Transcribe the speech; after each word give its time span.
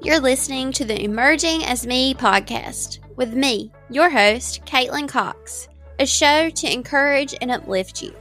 You're 0.00 0.20
listening 0.20 0.72
to 0.72 0.84
the 0.84 1.04
Emerging 1.04 1.64
as 1.64 1.86
Me 1.86 2.14
podcast 2.14 3.00
with 3.16 3.34
me, 3.34 3.70
your 3.90 4.08
host, 4.08 4.64
Kaitlin 4.64 5.08
Cox, 5.08 5.68
a 5.98 6.06
show 6.06 6.48
to 6.48 6.72
encourage 6.72 7.34
and 7.40 7.50
uplift 7.50 8.02
you 8.02 8.14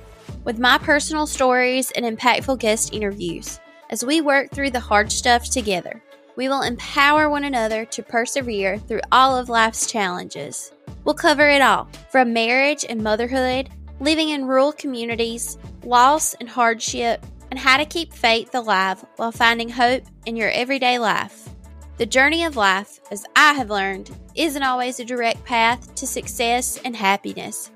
with 0.44 0.60
my 0.60 0.78
personal 0.78 1.26
stories 1.26 1.92
and 1.92 2.06
impactful 2.06 2.60
guest 2.60 2.94
interviews. 2.94 3.60
As 3.90 4.04
we 4.04 4.22
work 4.22 4.52
through 4.52 4.72
the 4.72 4.80
hard 4.80 5.12
stuff 5.12 5.50
together, 5.50 6.04
we 6.36 6.50
will 6.50 6.62
empower 6.62 7.30
one 7.30 7.46
another 7.46 7.86
to 7.86 8.04
persevere 8.04 8.78
through 8.78 9.02
all 9.12 9.38
of 9.38 9.50
life's 9.50 9.90
challenges. 9.90 10.72
We'll 11.04 11.16
cover 11.16 11.50
it 11.50 11.62
all 11.62 11.88
from 12.10 12.34
marriage 12.34 12.86
and 12.88 13.04
motherhood, 13.04 13.70
living 14.00 14.30
in 14.30 14.46
rural 14.46 14.72
communities, 14.74 15.58
loss 15.84 16.34
and 16.36 16.50
hardship, 16.50 17.26
and 17.50 17.60
how 17.60 17.78
to 17.78 17.86
keep 17.86 18.14
faith 18.14 18.54
alive 18.56 19.04
while 19.16 19.32
finding 19.32 19.70
hope 19.70 20.04
in 20.26 20.36
your 20.36 20.50
everyday 20.52 21.00
life. 21.00 21.50
The 21.98 22.06
journey 22.06 22.44
of 22.44 22.56
life, 22.56 23.00
as 23.10 23.26
I 23.36 23.54
have 23.54 23.70
learned, 23.70 24.12
isn't 24.36 24.62
always 24.62 25.00
a 25.00 25.06
direct 25.06 25.44
path 25.46 25.96
to 25.96 26.06
success 26.06 26.80
and 26.86 26.96
happiness. 26.96 27.72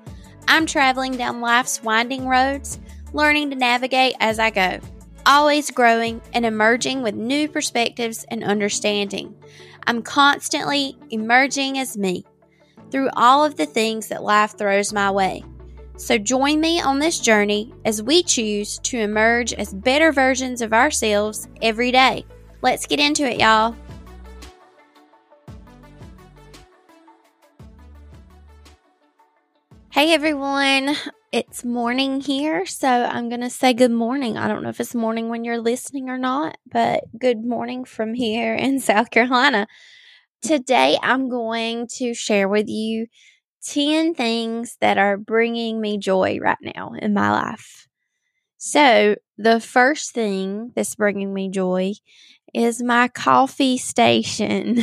I'm 0.46 0.66
traveling 0.66 1.16
down 1.16 1.40
life's 1.40 1.82
winding 1.82 2.28
roads, 2.28 2.78
learning 3.12 3.50
to 3.50 3.56
navigate 3.56 4.14
as 4.20 4.38
I 4.38 4.50
go, 4.50 4.78
always 5.26 5.70
growing 5.70 6.20
and 6.34 6.46
emerging 6.46 7.02
with 7.02 7.14
new 7.14 7.48
perspectives 7.48 8.24
and 8.28 8.44
understanding. 8.44 9.34
I'm 9.86 10.02
constantly 10.02 10.96
emerging 11.10 11.78
as 11.78 11.96
me 11.96 12.24
through 12.90 13.10
all 13.16 13.44
of 13.44 13.56
the 13.56 13.66
things 13.66 14.08
that 14.08 14.22
life 14.22 14.56
throws 14.56 14.92
my 14.92 15.10
way. 15.10 15.42
So 15.96 16.18
join 16.18 16.60
me 16.60 16.80
on 16.80 16.98
this 16.98 17.20
journey 17.20 17.72
as 17.84 18.02
we 18.02 18.22
choose 18.22 18.78
to 18.78 18.98
emerge 18.98 19.52
as 19.52 19.74
better 19.74 20.10
versions 20.10 20.62
of 20.62 20.72
ourselves 20.72 21.48
every 21.60 21.92
day. 21.92 22.24
Let's 22.62 22.86
get 22.86 22.98
into 22.98 23.24
it, 23.24 23.38
y'all. 23.38 23.76
Hey 29.90 30.14
everyone, 30.14 30.96
it's 31.32 31.64
morning 31.64 32.22
here, 32.22 32.64
so 32.64 32.88
I'm 32.88 33.28
going 33.28 33.42
to 33.42 33.50
say 33.50 33.74
good 33.74 33.90
morning. 33.90 34.38
I 34.38 34.48
don't 34.48 34.62
know 34.62 34.70
if 34.70 34.80
it's 34.80 34.94
morning 34.94 35.28
when 35.28 35.44
you're 35.44 35.60
listening 35.60 36.08
or 36.08 36.16
not, 36.16 36.56
but 36.70 37.04
good 37.18 37.44
morning 37.44 37.84
from 37.84 38.14
here 38.14 38.54
in 38.58 38.80
South 38.80 39.10
Carolina. 39.10 39.66
Today 40.40 40.98
I'm 41.02 41.28
going 41.28 41.88
to 41.98 42.14
share 42.14 42.48
with 42.48 42.68
you 42.68 43.06
10 43.64 44.14
things 44.14 44.76
that 44.80 44.98
are 44.98 45.16
bringing 45.16 45.80
me 45.80 45.98
joy 45.98 46.38
right 46.40 46.58
now 46.62 46.92
in 47.00 47.14
my 47.14 47.30
life. 47.32 47.88
So, 48.58 49.16
the 49.38 49.60
first 49.60 50.12
thing 50.12 50.72
that's 50.76 50.94
bringing 50.94 51.34
me 51.34 51.50
joy 51.50 51.94
is 52.54 52.82
my 52.82 53.08
coffee 53.08 53.78
station. 53.78 54.78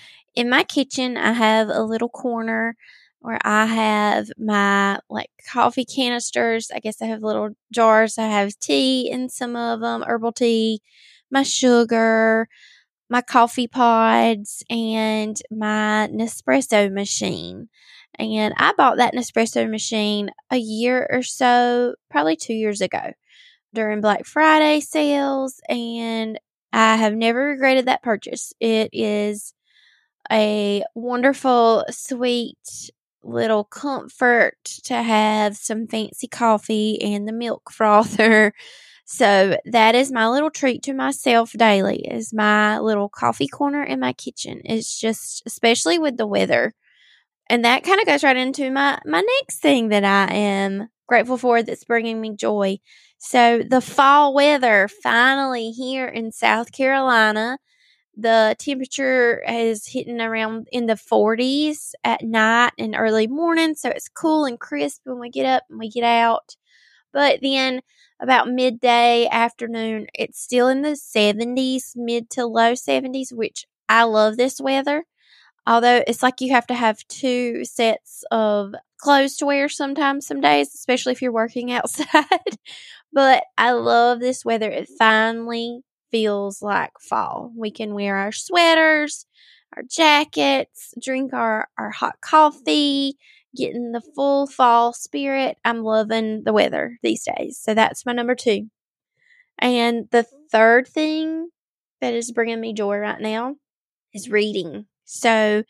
in 0.34 0.48
my 0.48 0.64
kitchen, 0.64 1.16
I 1.16 1.32
have 1.32 1.68
a 1.68 1.82
little 1.82 2.08
corner 2.08 2.76
where 3.20 3.38
I 3.44 3.66
have 3.66 4.28
my 4.38 4.98
like 5.08 5.30
coffee 5.50 5.84
canisters. 5.84 6.70
I 6.74 6.80
guess 6.80 7.00
I 7.02 7.06
have 7.06 7.22
little 7.22 7.50
jars. 7.72 8.18
I 8.18 8.26
have 8.26 8.58
tea 8.58 9.08
in 9.10 9.28
some 9.28 9.56
of 9.56 9.80
them, 9.80 10.02
herbal 10.02 10.32
tea, 10.32 10.80
my 11.30 11.42
sugar, 11.44 12.48
my 13.10 13.22
coffee 13.22 13.68
pods, 13.68 14.62
and 14.70 15.40
my 15.50 16.08
Nespresso 16.12 16.92
machine. 16.92 17.68
And 18.18 18.54
I 18.56 18.72
bought 18.74 18.98
that 18.98 19.14
Nespresso 19.14 19.68
machine 19.68 20.30
a 20.50 20.56
year 20.56 21.06
or 21.10 21.22
so, 21.22 21.94
probably 22.10 22.36
two 22.36 22.54
years 22.54 22.80
ago 22.80 23.12
during 23.74 24.00
Black 24.00 24.26
Friday 24.26 24.80
sales. 24.80 25.60
And 25.68 26.38
I 26.72 26.96
have 26.96 27.14
never 27.14 27.46
regretted 27.46 27.86
that 27.86 28.02
purchase. 28.02 28.52
It 28.60 28.90
is 28.92 29.54
a 30.30 30.84
wonderful, 30.94 31.84
sweet 31.90 32.90
little 33.22 33.64
comfort 33.64 34.56
to 34.84 34.94
have 34.94 35.56
some 35.56 35.86
fancy 35.86 36.26
coffee 36.26 37.00
and 37.00 37.26
the 37.26 37.32
milk 37.32 37.70
frother. 37.72 38.52
So 39.04 39.56
that 39.66 39.94
is 39.94 40.12
my 40.12 40.28
little 40.28 40.50
treat 40.50 40.82
to 40.84 40.94
myself 40.94 41.52
daily 41.52 42.06
is 42.08 42.32
my 42.32 42.78
little 42.78 43.08
coffee 43.08 43.48
corner 43.48 43.82
in 43.82 44.00
my 44.00 44.12
kitchen. 44.12 44.62
It's 44.64 44.98
just 44.98 45.42
especially 45.44 45.98
with 45.98 46.16
the 46.16 46.26
weather. 46.26 46.74
And 47.48 47.64
that 47.64 47.84
kind 47.84 48.00
of 48.00 48.06
goes 48.06 48.24
right 48.24 48.36
into 48.36 48.70
my 48.70 48.98
my 49.04 49.20
next 49.40 49.60
thing 49.60 49.88
that 49.88 50.04
I 50.04 50.32
am 50.34 50.88
grateful 51.06 51.36
for 51.36 51.62
that's 51.62 51.84
bringing 51.84 52.20
me 52.20 52.34
joy. 52.36 52.78
So 53.18 53.62
the 53.68 53.80
fall 53.80 54.34
weather 54.34 54.88
finally 55.02 55.70
here 55.70 56.06
in 56.06 56.32
South 56.32 56.72
Carolina 56.72 57.58
the 58.16 58.56
temperature 58.58 59.42
is 59.48 59.86
hitting 59.88 60.20
around 60.20 60.68
in 60.72 60.86
the 60.86 60.96
40s 60.96 61.94
at 62.04 62.22
night 62.22 62.72
and 62.78 62.94
early 62.96 63.26
morning. 63.26 63.74
So 63.74 63.90
it's 63.90 64.08
cool 64.08 64.44
and 64.44 64.60
crisp 64.60 65.02
when 65.04 65.18
we 65.18 65.30
get 65.30 65.46
up 65.46 65.64
and 65.70 65.78
we 65.78 65.88
get 65.88 66.04
out. 66.04 66.56
But 67.12 67.40
then 67.42 67.82
about 68.20 68.48
midday 68.50 69.28
afternoon, 69.30 70.08
it's 70.14 70.40
still 70.40 70.68
in 70.68 70.82
the 70.82 70.96
70s, 70.96 71.92
mid 71.96 72.30
to 72.30 72.46
low 72.46 72.74
70s, 72.74 73.32
which 73.32 73.66
I 73.88 74.04
love 74.04 74.36
this 74.36 74.60
weather. 74.60 75.04
Although 75.66 76.02
it's 76.06 76.22
like 76.22 76.40
you 76.40 76.52
have 76.52 76.66
to 76.68 76.74
have 76.74 77.06
two 77.08 77.64
sets 77.64 78.24
of 78.30 78.74
clothes 78.98 79.36
to 79.36 79.46
wear 79.46 79.68
sometimes, 79.68 80.26
some 80.26 80.40
days, 80.40 80.74
especially 80.74 81.12
if 81.12 81.22
you're 81.22 81.32
working 81.32 81.72
outside. 81.72 82.06
but 83.12 83.44
I 83.58 83.72
love 83.72 84.20
this 84.20 84.44
weather. 84.44 84.70
It 84.70 84.88
finally 84.98 85.80
feels 86.10 86.62
like 86.62 86.92
fall. 87.00 87.52
We 87.56 87.70
can 87.70 87.94
wear 87.94 88.16
our 88.16 88.32
sweaters, 88.32 89.26
our 89.76 89.82
jackets, 89.88 90.94
drink 91.00 91.32
our, 91.32 91.68
our 91.78 91.90
hot 91.90 92.16
coffee, 92.20 93.16
getting 93.56 93.92
the 93.92 94.02
full 94.14 94.46
fall 94.46 94.92
spirit. 94.92 95.56
I'm 95.64 95.82
loving 95.82 96.42
the 96.44 96.52
weather 96.52 96.98
these 97.02 97.24
days. 97.36 97.58
So 97.58 97.74
that's 97.74 98.04
my 98.04 98.12
number 98.12 98.34
two. 98.34 98.68
And 99.58 100.08
the 100.10 100.26
third 100.50 100.88
thing 100.88 101.50
that 102.00 102.14
is 102.14 102.32
bringing 102.32 102.60
me 102.60 102.74
joy 102.74 102.98
right 102.98 103.20
now 103.20 103.56
is 104.14 104.30
reading. 104.30 104.86
So, 105.04 105.64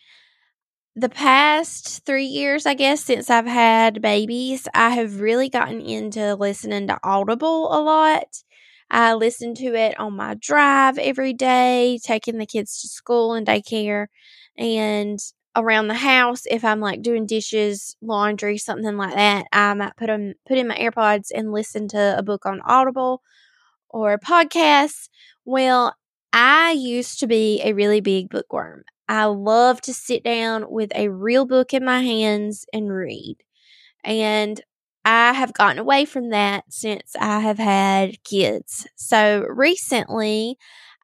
the 0.94 1.08
past 1.08 2.04
three 2.04 2.26
years, 2.26 2.66
I 2.66 2.74
guess, 2.74 3.02
since 3.02 3.30
I've 3.30 3.46
had 3.46 4.02
babies, 4.02 4.68
I 4.74 4.90
have 4.90 5.20
really 5.20 5.48
gotten 5.48 5.80
into 5.80 6.34
listening 6.34 6.86
to 6.88 6.98
Audible 7.02 7.72
a 7.74 7.80
lot. 7.80 8.24
I 8.90 9.14
listen 9.14 9.54
to 9.54 9.74
it 9.74 9.98
on 9.98 10.14
my 10.16 10.34
drive 10.34 10.98
every 10.98 11.32
day, 11.32 11.98
taking 12.04 12.36
the 12.36 12.44
kids 12.46 12.82
to 12.82 12.88
school 12.88 13.32
and 13.32 13.46
daycare, 13.46 14.08
and 14.58 15.18
around 15.56 15.88
the 15.88 15.94
house 15.94 16.42
if 16.50 16.62
I'm 16.64 16.80
like 16.80 17.00
doing 17.02 17.26
dishes, 17.26 17.96
laundry, 18.02 18.58
something 18.58 18.96
like 18.98 19.14
that. 19.14 19.46
I 19.50 19.72
might 19.74 19.96
put 19.96 20.08
them 20.08 20.34
put 20.46 20.58
in 20.58 20.68
my 20.68 20.76
AirPods 20.76 21.28
and 21.34 21.52
listen 21.52 21.88
to 21.88 22.16
a 22.18 22.22
book 22.22 22.44
on 22.44 22.60
Audible 22.66 23.22
or 23.90 24.12
a 24.14 24.20
podcast. 24.20 25.08
Well, 25.44 25.94
I 26.32 26.72
used 26.72 27.20
to 27.20 27.26
be 27.26 27.60
a 27.62 27.72
really 27.74 28.00
big 28.00 28.30
bookworm. 28.30 28.84
I 29.08 29.24
love 29.24 29.80
to 29.82 29.94
sit 29.94 30.24
down 30.24 30.70
with 30.70 30.90
a 30.94 31.08
real 31.08 31.44
book 31.44 31.74
in 31.74 31.84
my 31.84 32.00
hands 32.00 32.64
and 32.72 32.90
read. 32.92 33.36
And 34.04 34.60
I 35.04 35.32
have 35.32 35.52
gotten 35.52 35.78
away 35.78 36.04
from 36.04 36.30
that 36.30 36.64
since 36.70 37.14
I 37.18 37.40
have 37.40 37.58
had 37.58 38.22
kids. 38.24 38.86
So 38.96 39.44
recently, 39.48 40.56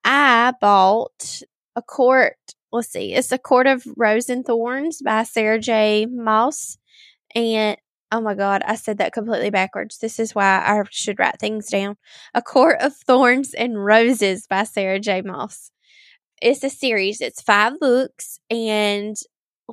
I 0.05 0.55
bought 0.61 1.43
a 1.77 1.83
Court. 1.83 2.37
Let's 2.73 2.89
see, 2.89 3.15
it's 3.15 3.33
a 3.33 3.39
Court 3.39 3.67
of 3.67 3.85
Rose 3.97 4.29
and 4.29 4.45
Thorns 4.45 5.01
by 5.03 5.25
Sarah 5.25 5.59
J. 5.59 6.07
Maas. 6.07 6.79
And 7.35 7.77
oh 8.11 8.21
my 8.21 8.35
God, 8.35 8.63
I 8.65 8.75
said 8.75 8.99
that 8.99 9.13
completely 9.13 9.51
backwards. 9.51 9.99
This 9.99 10.19
is 10.19 10.35
why 10.35 10.63
I 10.65 10.83
should 10.91 11.19
write 11.19 11.39
things 11.39 11.69
down. 11.69 11.97
A 12.35 12.43
Court 12.43 12.79
of 12.81 12.95
Thorns 12.97 13.55
and 13.55 13.85
Roses 13.85 14.47
by 14.47 14.65
Sarah 14.65 15.01
J. 15.01 15.23
Maas. 15.23 15.71
It's 16.41 16.63
a 16.63 16.71
series, 16.71 17.21
it's 17.21 17.43
five 17.43 17.79
books, 17.81 18.39
and 18.49 19.17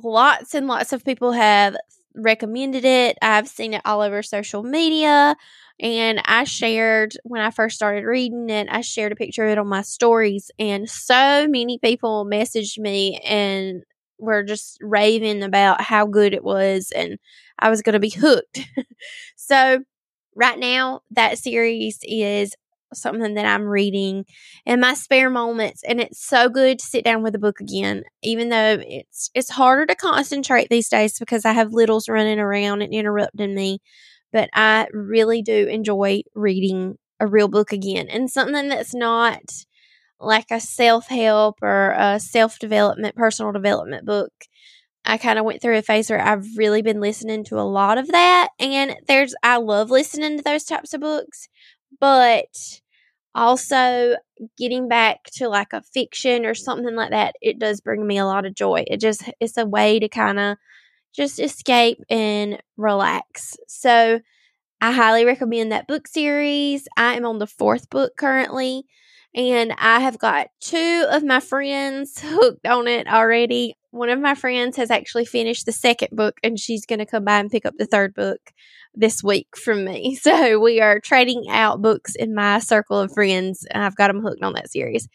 lots 0.02 0.54
and 0.54 0.66
lots 0.66 0.92
of 0.92 1.04
people 1.04 1.32
have 1.32 1.76
recommended 2.16 2.84
it. 2.84 3.16
I've 3.22 3.48
seen 3.48 3.74
it 3.74 3.82
all 3.84 4.00
over 4.00 4.22
social 4.22 4.62
media. 4.62 5.36
And 5.78 6.22
I 6.24 6.44
shared 6.44 7.12
when 7.24 7.42
I 7.42 7.50
first 7.50 7.76
started 7.76 8.04
reading 8.04 8.48
it, 8.48 8.68
I 8.70 8.80
shared 8.80 9.12
a 9.12 9.16
picture 9.16 9.44
of 9.44 9.52
it 9.52 9.58
on 9.58 9.68
my 9.68 9.82
stories. 9.82 10.50
And 10.58 10.88
so 10.88 11.46
many 11.48 11.78
people 11.78 12.24
messaged 12.24 12.78
me 12.78 13.20
and 13.24 13.84
were 14.18 14.42
just 14.42 14.78
raving 14.80 15.42
about 15.42 15.80
how 15.80 16.06
good 16.06 16.34
it 16.34 16.44
was. 16.44 16.92
And 16.94 17.18
I 17.58 17.70
was 17.70 17.82
going 17.82 17.94
to 17.94 18.00
be 18.00 18.10
hooked. 18.16 18.60
so, 19.36 19.80
right 20.34 20.58
now, 20.58 21.00
that 21.12 21.38
series 21.38 21.98
is 22.02 22.54
something 22.94 23.34
that 23.34 23.46
I'm 23.46 23.64
reading 23.64 24.24
in 24.64 24.80
my 24.80 24.94
spare 24.94 25.28
moments 25.28 25.82
and 25.82 26.00
it's 26.00 26.24
so 26.24 26.48
good 26.48 26.78
to 26.78 26.84
sit 26.84 27.04
down 27.04 27.22
with 27.22 27.34
a 27.34 27.38
book 27.38 27.60
again 27.60 28.04
even 28.22 28.48
though 28.48 28.78
it's 28.80 29.28
it's 29.34 29.50
harder 29.50 29.86
to 29.86 29.94
concentrate 29.94 30.68
these 30.68 30.88
days 30.88 31.18
because 31.18 31.44
I 31.44 31.52
have 31.52 31.72
littles 31.72 32.08
running 32.08 32.38
around 32.38 32.82
and 32.82 32.92
interrupting 32.94 33.54
me 33.54 33.80
but 34.32 34.48
I 34.54 34.86
really 34.92 35.42
do 35.42 35.66
enjoy 35.66 36.22
reading 36.34 36.96
a 37.18 37.26
real 37.26 37.48
book 37.48 37.72
again 37.72 38.08
and 38.08 38.30
something 38.30 38.68
that's 38.68 38.94
not 38.94 39.42
like 40.20 40.46
a 40.50 40.60
self 40.60 41.08
help 41.08 41.56
or 41.62 41.94
a 41.96 42.20
self 42.20 42.58
development, 42.58 43.16
personal 43.16 43.52
development 43.52 44.06
book. 44.06 44.32
I 45.04 45.18
kind 45.18 45.38
of 45.38 45.44
went 45.44 45.62
through 45.62 45.78
a 45.78 45.82
phase 45.82 46.10
where 46.10 46.20
I've 46.20 46.46
really 46.56 46.82
been 46.82 47.00
listening 47.00 47.44
to 47.44 47.60
a 47.60 47.62
lot 47.62 47.96
of 47.96 48.08
that. 48.08 48.48
And 48.58 48.96
there's, 49.06 49.34
I 49.42 49.58
love 49.58 49.90
listening 49.90 50.36
to 50.36 50.42
those 50.42 50.64
types 50.64 50.94
of 50.94 51.00
books, 51.00 51.48
but 52.00 52.46
also 53.34 54.16
getting 54.58 54.88
back 54.88 55.24
to 55.34 55.48
like 55.48 55.72
a 55.72 55.82
fiction 55.82 56.44
or 56.44 56.54
something 56.54 56.96
like 56.96 57.10
that, 57.10 57.36
it 57.40 57.58
does 57.58 57.80
bring 57.80 58.06
me 58.06 58.18
a 58.18 58.26
lot 58.26 58.46
of 58.46 58.54
joy. 58.54 58.84
It 58.86 59.00
just, 59.00 59.30
it's 59.40 59.56
a 59.56 59.66
way 59.66 60.00
to 60.00 60.08
kind 60.08 60.40
of 60.40 60.56
just 61.14 61.38
escape 61.38 61.98
and 62.10 62.60
relax. 62.76 63.56
So 63.68 64.20
I 64.80 64.92
highly 64.92 65.24
recommend 65.24 65.72
that 65.72 65.88
book 65.88 66.08
series. 66.08 66.88
I 66.96 67.14
am 67.14 67.26
on 67.26 67.38
the 67.38 67.46
fourth 67.46 67.90
book 67.90 68.16
currently. 68.16 68.84
And 69.36 69.74
I 69.76 70.00
have 70.00 70.18
got 70.18 70.48
two 70.60 71.06
of 71.10 71.22
my 71.22 71.40
friends 71.40 72.18
hooked 72.24 72.66
on 72.66 72.88
it 72.88 73.06
already. 73.06 73.74
One 73.90 74.08
of 74.08 74.18
my 74.18 74.34
friends 74.34 74.76
has 74.78 74.90
actually 74.90 75.26
finished 75.26 75.66
the 75.66 75.72
second 75.72 76.08
book 76.12 76.38
and 76.42 76.58
she's 76.58 76.86
going 76.86 76.98
to 77.00 77.06
come 77.06 77.24
by 77.24 77.38
and 77.38 77.50
pick 77.50 77.66
up 77.66 77.74
the 77.76 77.86
third 77.86 78.14
book 78.14 78.40
this 78.94 79.22
week 79.22 79.48
from 79.54 79.84
me. 79.84 80.18
So 80.22 80.58
we 80.58 80.80
are 80.80 81.00
trading 81.00 81.44
out 81.50 81.82
books 81.82 82.14
in 82.14 82.34
my 82.34 82.58
circle 82.58 82.98
of 82.98 83.12
friends 83.12 83.66
and 83.70 83.84
I've 83.84 83.94
got 83.96 84.08
them 84.08 84.22
hooked 84.22 84.42
on 84.42 84.54
that 84.54 84.70
series. 84.70 85.06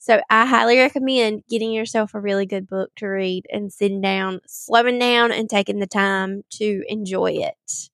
So 0.00 0.20
I 0.30 0.46
highly 0.46 0.78
recommend 0.78 1.44
getting 1.48 1.72
yourself 1.72 2.14
a 2.14 2.20
really 2.20 2.46
good 2.46 2.66
book 2.66 2.90
to 2.96 3.06
read 3.06 3.44
and 3.52 3.72
sitting 3.72 4.00
down, 4.00 4.40
slowing 4.46 4.98
down 4.98 5.30
and 5.30 5.48
taking 5.48 5.78
the 5.78 5.86
time 5.86 6.42
to 6.54 6.82
enjoy 6.88 7.32
it. 7.32 7.90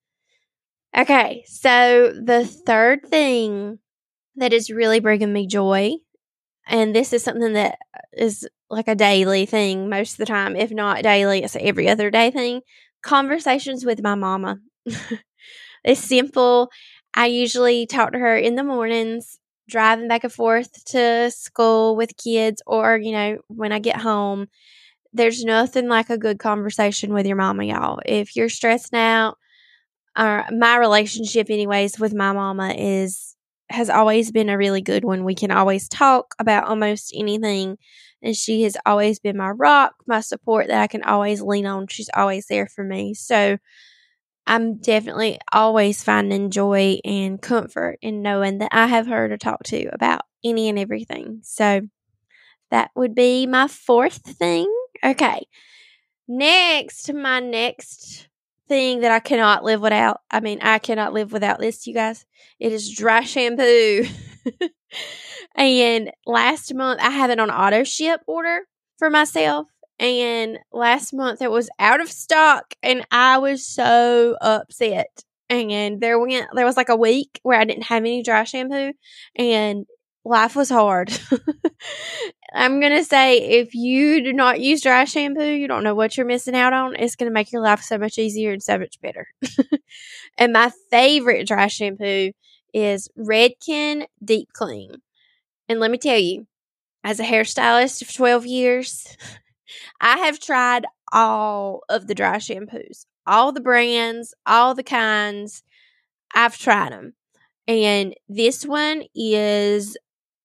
Okay, 0.96 1.44
so 1.46 2.12
the 2.12 2.46
third 2.46 3.04
thing 3.06 3.78
that 4.36 4.52
is 4.52 4.70
really 4.70 5.00
bringing 5.00 5.32
me 5.32 5.46
joy. 5.46 5.94
And 6.68 6.94
this 6.94 7.12
is 7.12 7.22
something 7.22 7.54
that 7.54 7.78
is 8.12 8.48
like 8.70 8.88
a 8.88 8.94
daily 8.94 9.46
thing 9.46 9.88
most 9.88 10.12
of 10.12 10.18
the 10.18 10.26
time. 10.26 10.56
If 10.56 10.70
not 10.72 11.02
daily, 11.02 11.42
it's 11.42 11.56
every 11.60 11.88
other 11.88 12.10
day 12.10 12.30
thing. 12.30 12.62
Conversations 13.02 13.84
with 13.84 14.02
my 14.02 14.14
mama. 14.14 14.58
it's 15.84 16.00
simple. 16.00 16.70
I 17.14 17.26
usually 17.26 17.86
talk 17.86 18.12
to 18.12 18.18
her 18.18 18.36
in 18.36 18.56
the 18.56 18.64
mornings, 18.64 19.38
driving 19.68 20.08
back 20.08 20.24
and 20.24 20.32
forth 20.32 20.84
to 20.86 21.30
school 21.30 21.96
with 21.96 22.16
kids, 22.16 22.62
or, 22.66 22.98
you 22.98 23.12
know, 23.12 23.38
when 23.48 23.72
I 23.72 23.78
get 23.78 23.96
home. 24.00 24.48
There's 25.12 25.44
nothing 25.44 25.88
like 25.88 26.10
a 26.10 26.18
good 26.18 26.38
conversation 26.38 27.14
with 27.14 27.26
your 27.26 27.36
mama, 27.36 27.64
y'all. 27.64 28.00
If 28.06 28.36
you're 28.36 28.50
stressed 28.50 28.94
out, 28.94 29.38
or 30.18 30.46
my 30.52 30.76
relationship, 30.78 31.50
anyways, 31.50 31.98
with 31.98 32.14
my 32.14 32.32
mama 32.32 32.74
is 32.76 33.35
has 33.70 33.90
always 33.90 34.30
been 34.30 34.48
a 34.48 34.58
really 34.58 34.80
good 34.80 35.04
one. 35.04 35.24
We 35.24 35.34
can 35.34 35.50
always 35.50 35.88
talk 35.88 36.34
about 36.38 36.68
almost 36.68 37.12
anything. 37.14 37.78
And 38.22 38.36
she 38.36 38.62
has 38.62 38.76
always 38.86 39.18
been 39.18 39.36
my 39.36 39.50
rock, 39.50 39.94
my 40.06 40.20
support 40.20 40.68
that 40.68 40.80
I 40.82 40.86
can 40.86 41.02
always 41.02 41.42
lean 41.42 41.66
on. 41.66 41.86
She's 41.88 42.10
always 42.14 42.46
there 42.46 42.66
for 42.66 42.84
me. 42.84 43.14
So 43.14 43.58
I'm 44.46 44.76
definitely 44.76 45.38
always 45.52 46.04
finding 46.04 46.50
joy 46.50 46.98
and 47.04 47.40
comfort 47.42 47.98
in 48.00 48.22
knowing 48.22 48.58
that 48.58 48.70
I 48.72 48.86
have 48.86 49.08
her 49.08 49.28
to 49.28 49.38
talk 49.38 49.64
to 49.64 49.86
about 49.92 50.22
any 50.44 50.68
and 50.68 50.78
everything. 50.78 51.40
So 51.42 51.82
that 52.70 52.90
would 52.94 53.14
be 53.14 53.46
my 53.46 53.68
fourth 53.68 54.18
thing. 54.18 54.72
Okay. 55.04 55.46
Next, 56.28 57.12
my 57.12 57.40
next 57.40 58.28
thing 58.68 59.00
that 59.00 59.12
I 59.12 59.20
cannot 59.20 59.64
live 59.64 59.80
without. 59.80 60.20
I 60.30 60.40
mean, 60.40 60.58
I 60.62 60.78
cannot 60.78 61.12
live 61.12 61.32
without 61.32 61.58
this, 61.58 61.86
you 61.86 61.94
guys. 61.94 62.24
It 62.58 62.72
is 62.72 62.94
dry 62.94 63.22
shampoo. 63.22 64.06
and 65.54 66.10
last 66.26 66.74
month, 66.74 67.00
I 67.02 67.10
have 67.10 67.30
it 67.30 67.40
on 67.40 67.50
auto 67.50 67.84
ship 67.84 68.20
order 68.26 68.62
for 68.98 69.10
myself. 69.10 69.68
And 69.98 70.58
last 70.72 71.14
month, 71.14 71.40
it 71.40 71.50
was 71.50 71.70
out 71.78 72.00
of 72.00 72.10
stock, 72.10 72.74
and 72.82 73.06
I 73.10 73.38
was 73.38 73.66
so 73.66 74.36
upset. 74.40 75.22
And 75.48 76.00
there 76.00 76.18
went 76.18 76.48
there 76.54 76.66
was 76.66 76.76
like 76.76 76.88
a 76.90 76.96
week 76.96 77.40
where 77.44 77.58
I 77.58 77.64
didn't 77.64 77.84
have 77.84 78.02
any 78.02 78.22
dry 78.22 78.44
shampoo, 78.44 78.92
and 79.36 79.86
life 80.26 80.56
was 80.56 80.68
hard. 80.68 81.18
I'm 82.54 82.80
going 82.80 82.92
to 82.92 83.04
say 83.04 83.38
if 83.38 83.74
you 83.74 84.22
do 84.22 84.32
not 84.32 84.60
use 84.60 84.82
dry 84.82 85.04
shampoo, 85.04 85.44
you 85.44 85.68
don't 85.68 85.84
know 85.84 85.94
what 85.94 86.16
you're 86.16 86.26
missing 86.26 86.54
out 86.56 86.72
on. 86.72 86.96
It's 86.96 87.16
going 87.16 87.30
to 87.30 87.34
make 87.34 87.52
your 87.52 87.62
life 87.62 87.82
so 87.82 87.98
much 87.98 88.18
easier 88.18 88.52
and 88.52 88.62
so 88.62 88.78
much 88.78 89.00
better. 89.00 89.28
and 90.38 90.52
my 90.52 90.72
favorite 90.90 91.46
dry 91.46 91.68
shampoo 91.68 92.32
is 92.74 93.08
Redken 93.18 94.06
Deep 94.24 94.48
Clean. 94.52 94.90
And 95.68 95.80
let 95.80 95.90
me 95.90 95.98
tell 95.98 96.18
you, 96.18 96.46
as 97.04 97.20
a 97.20 97.24
hairstylist 97.24 98.02
of 98.02 98.12
12 98.12 98.46
years, 98.46 99.16
I 100.00 100.18
have 100.18 100.40
tried 100.40 100.86
all 101.12 101.82
of 101.88 102.06
the 102.08 102.14
dry 102.14 102.36
shampoos, 102.36 103.06
all 103.26 103.52
the 103.52 103.60
brands, 103.60 104.34
all 104.44 104.74
the 104.74 104.82
kinds. 104.82 105.62
I've 106.34 106.58
tried 106.58 106.92
them. 106.92 107.14
And 107.68 108.14
this 108.28 108.64
one 108.64 109.04
is 109.14 109.96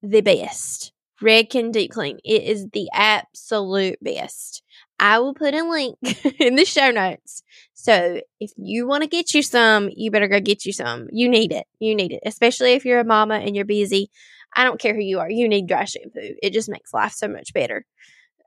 the 0.02 0.22
best. 0.22 0.92
Redken 1.22 1.72
Deep 1.72 1.92
Clean. 1.92 2.18
It 2.24 2.44
is 2.44 2.68
the 2.72 2.90
absolute 2.94 4.00
best. 4.02 4.64
I 5.00 5.20
will 5.20 5.34
put 5.34 5.54
a 5.54 5.64
link 5.64 5.98
in 6.40 6.56
the 6.56 6.66
show 6.66 6.92
notes. 6.92 7.44
So 7.74 8.22
if 8.40 8.52
you 8.58 8.88
want 8.88 9.04
to 9.04 9.10
get 9.10 9.34
you 9.34 9.42
some, 9.42 9.90
you 9.96 10.12
better 10.12 10.28
go 10.28 10.40
get 10.40 10.66
you 10.66 10.74
some. 10.74 11.08
You 11.12 11.30
need 11.30 11.52
it. 11.52 11.66
You 11.80 11.96
need 11.96 12.12
it. 12.12 12.22
Especially 12.26 12.74
if 12.74 12.86
you're 12.86 13.00
a 13.00 13.06
mama 13.06 13.36
and 13.36 13.56
you're 13.56 13.66
busy. 13.66 14.10
I 14.56 14.64
don't 14.64 14.80
care 14.80 14.94
who 14.94 15.02
you 15.02 15.20
are. 15.20 15.30
You 15.30 15.48
need 15.48 15.68
dry 15.68 15.86
shampoo. 15.86 16.36
It 16.42 16.54
just 16.54 16.70
makes 16.70 16.94
life 16.94 17.14
so 17.14 17.28
much 17.28 17.54
better. 17.54 17.86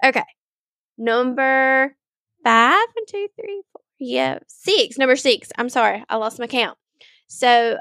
Okay. 0.05 0.25
Number 0.99 1.97
five, 2.45 2.87
one, 2.95 3.07
two, 3.09 3.29
three, 3.41 3.63
four. 3.73 3.81
Yeah. 3.99 4.39
Six. 4.47 4.99
Number 4.99 5.17
six. 5.17 5.51
I'm 5.57 5.69
sorry. 5.69 6.05
I 6.09 6.17
lost 6.17 6.39
my 6.39 6.47
count. 6.47 6.77
So 7.27 7.79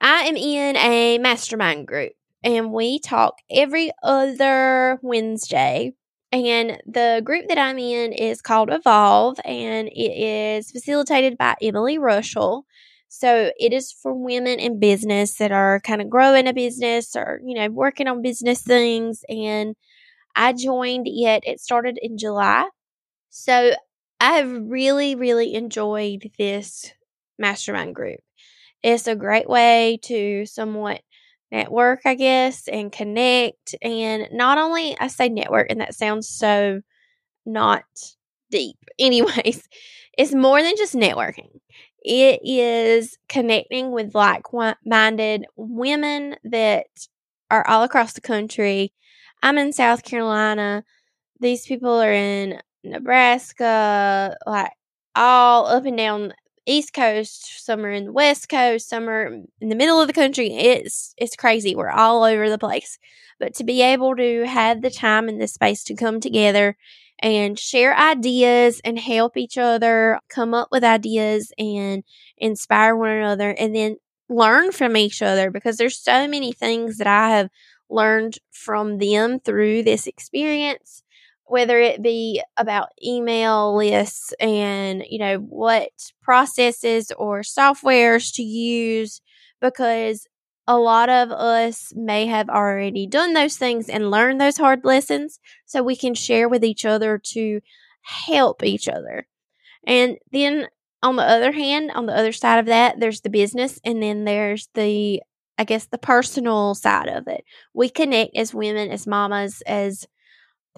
I 0.00 0.22
am 0.24 0.36
in 0.36 0.76
a 0.76 1.18
mastermind 1.18 1.86
group 1.86 2.12
and 2.42 2.72
we 2.72 2.98
talk 2.98 3.34
every 3.50 3.90
other 4.02 4.98
Wednesday. 5.02 5.92
And 6.32 6.80
the 6.86 7.22
group 7.24 7.48
that 7.48 7.58
I'm 7.58 7.78
in 7.78 8.12
is 8.12 8.40
called 8.40 8.70
Evolve, 8.70 9.38
and 9.44 9.88
it 9.88 9.92
is 9.98 10.70
facilitated 10.70 11.36
by 11.36 11.56
Emily 11.60 11.98
Reuschel. 11.98 12.62
So 13.08 13.50
it 13.58 13.72
is 13.72 13.90
for 13.92 14.14
women 14.14 14.60
in 14.60 14.78
business 14.78 15.34
that 15.38 15.50
are 15.50 15.80
kind 15.80 16.00
of 16.00 16.08
growing 16.08 16.46
a 16.46 16.52
business 16.52 17.16
or, 17.16 17.40
you 17.44 17.56
know, 17.56 17.68
working 17.68 18.06
on 18.06 18.22
business 18.22 18.62
things. 18.62 19.24
And 19.28 19.74
I 20.36 20.52
joined 20.52 21.08
it, 21.08 21.42
it 21.44 21.58
started 21.58 21.98
in 22.00 22.16
July. 22.16 22.68
So 23.30 23.74
I 24.20 24.34
have 24.34 24.48
really, 24.48 25.16
really 25.16 25.54
enjoyed 25.54 26.30
this 26.38 26.92
mastermind 27.36 27.96
group. 27.96 28.20
It's 28.84 29.08
a 29.08 29.16
great 29.16 29.48
way 29.48 29.98
to 30.04 30.46
somewhat 30.46 31.00
network, 31.52 32.00
I 32.04 32.14
guess, 32.14 32.68
and 32.68 32.92
connect. 32.92 33.74
And 33.82 34.28
not 34.32 34.58
only 34.58 34.96
I 34.98 35.08
say 35.08 35.28
network, 35.28 35.68
and 35.70 35.80
that 35.80 35.94
sounds 35.94 36.28
so 36.28 36.80
not 37.46 37.84
deep. 38.50 38.76
Anyways, 38.98 39.68
it's 40.18 40.34
more 40.34 40.62
than 40.62 40.76
just 40.76 40.94
networking. 40.94 41.60
It 42.02 42.40
is 42.44 43.18
connecting 43.28 43.92
with 43.92 44.14
like 44.14 44.44
minded 44.86 45.44
women 45.56 46.36
that 46.44 46.86
are 47.50 47.66
all 47.66 47.82
across 47.82 48.14
the 48.14 48.20
country. 48.20 48.92
I'm 49.42 49.58
in 49.58 49.72
South 49.72 50.02
Carolina. 50.04 50.84
These 51.40 51.66
people 51.66 52.00
are 52.00 52.12
in 52.12 52.60
Nebraska, 52.84 54.36
like 54.46 54.72
all 55.16 55.66
up 55.66 55.84
and 55.86 55.96
down 55.96 56.32
East 56.66 56.92
Coast, 56.92 57.64
some 57.64 57.84
are 57.84 57.90
in 57.90 58.04
the 58.06 58.12
West 58.12 58.48
Coast, 58.48 58.88
some 58.88 59.08
are 59.08 59.26
in 59.60 59.68
the 59.68 59.74
middle 59.74 60.00
of 60.00 60.06
the 60.06 60.12
country. 60.12 60.48
It's 60.54 61.14
it's 61.16 61.36
crazy. 61.36 61.74
We're 61.74 61.90
all 61.90 62.22
over 62.22 62.48
the 62.48 62.58
place. 62.58 62.98
But 63.38 63.54
to 63.54 63.64
be 63.64 63.82
able 63.82 64.14
to 64.16 64.44
have 64.46 64.82
the 64.82 64.90
time 64.90 65.28
and 65.28 65.40
the 65.40 65.48
space 65.48 65.82
to 65.84 65.94
come 65.94 66.20
together 66.20 66.76
and 67.20 67.58
share 67.58 67.96
ideas 67.96 68.80
and 68.84 68.98
help 68.98 69.36
each 69.36 69.58
other 69.58 70.20
come 70.28 70.54
up 70.54 70.68
with 70.70 70.84
ideas 70.84 71.52
and 71.58 72.04
inspire 72.38 72.96
one 72.96 73.10
another 73.10 73.50
and 73.50 73.74
then 73.74 73.96
learn 74.28 74.72
from 74.72 74.96
each 74.96 75.22
other 75.22 75.50
because 75.50 75.76
there's 75.76 75.98
so 75.98 76.28
many 76.28 76.52
things 76.52 76.98
that 76.98 77.06
I 77.06 77.30
have 77.30 77.50
learned 77.88 78.38
from 78.52 78.98
them 78.98 79.40
through 79.40 79.82
this 79.82 80.06
experience 80.06 81.02
whether 81.50 81.80
it 81.80 82.00
be 82.00 82.42
about 82.56 82.90
email 83.04 83.76
lists 83.76 84.32
and, 84.38 85.04
you 85.08 85.18
know, 85.18 85.38
what 85.38 85.90
processes 86.22 87.10
or 87.18 87.40
softwares 87.40 88.32
to 88.34 88.42
use, 88.42 89.20
because 89.60 90.26
a 90.68 90.78
lot 90.78 91.08
of 91.08 91.32
us 91.32 91.92
may 91.96 92.26
have 92.26 92.48
already 92.48 93.06
done 93.06 93.34
those 93.34 93.56
things 93.56 93.88
and 93.88 94.10
learned 94.10 94.40
those 94.40 94.58
hard 94.58 94.84
lessons 94.84 95.40
so 95.66 95.82
we 95.82 95.96
can 95.96 96.14
share 96.14 96.48
with 96.48 96.64
each 96.64 96.84
other 96.84 97.18
to 97.18 97.60
help 98.02 98.62
each 98.62 98.86
other. 98.86 99.26
And 99.84 100.18
then 100.30 100.68
on 101.02 101.16
the 101.16 101.24
other 101.24 101.50
hand, 101.50 101.90
on 101.90 102.06
the 102.06 102.16
other 102.16 102.32
side 102.32 102.60
of 102.60 102.66
that, 102.66 103.00
there's 103.00 103.22
the 103.22 103.30
business 103.30 103.80
and 103.84 104.00
then 104.00 104.24
there's 104.24 104.68
the 104.74 105.20
I 105.58 105.64
guess, 105.64 105.84
the 105.84 105.98
personal 105.98 106.74
side 106.74 107.08
of 107.08 107.28
it. 107.28 107.44
We 107.74 107.90
connect 107.90 108.34
as 108.34 108.54
women, 108.54 108.90
as 108.90 109.06
mamas, 109.06 109.62
as 109.66 110.06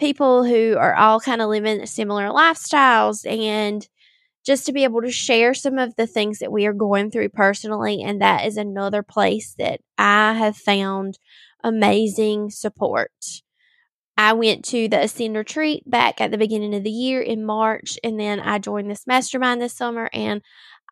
people 0.03 0.43
who 0.43 0.77
are 0.77 0.97
all 0.97 1.21
kind 1.21 1.41
of 1.41 1.49
living 1.49 1.87
similar 1.87 2.27
lifestyles 2.31 3.25
and 3.25 3.89
just 4.45 4.67
to 4.67 4.73
be 4.73 4.83
able 4.83 5.01
to 5.01 5.13
share 5.13 5.55
some 5.55 5.79
of 5.79 5.95
the 5.95 6.09
things 6.09 6.41
that 6.41 6.51
we 6.51 6.67
are 6.67 6.73
going 6.73 7.09
through 7.09 7.29
personally. 7.29 8.03
And 8.03 8.21
that 8.21 8.45
is 8.45 8.57
another 8.57 9.05
place 9.05 9.55
that 9.59 9.81
I 9.97 10.33
have 10.33 10.57
found 10.57 11.21
amazing 11.63 12.51
support. 12.51 13.13
I 14.17 14.33
went 14.33 14.65
to 14.67 14.89
the 14.89 15.05
Ascend 15.05 15.37
retreat 15.37 15.89
back 15.89 16.21
at 16.21 16.33
the 16.33 16.39
beginning 16.39 16.75
of 16.75 16.83
the 16.83 16.91
year 16.91 17.21
in 17.21 17.47
March, 17.47 17.97
and 18.03 18.19
then 18.19 18.41
I 18.41 18.59
joined 18.59 18.91
this 18.91 19.07
mastermind 19.07 19.63
this 19.63 19.73
summer. 19.73 20.11
And 20.13 20.43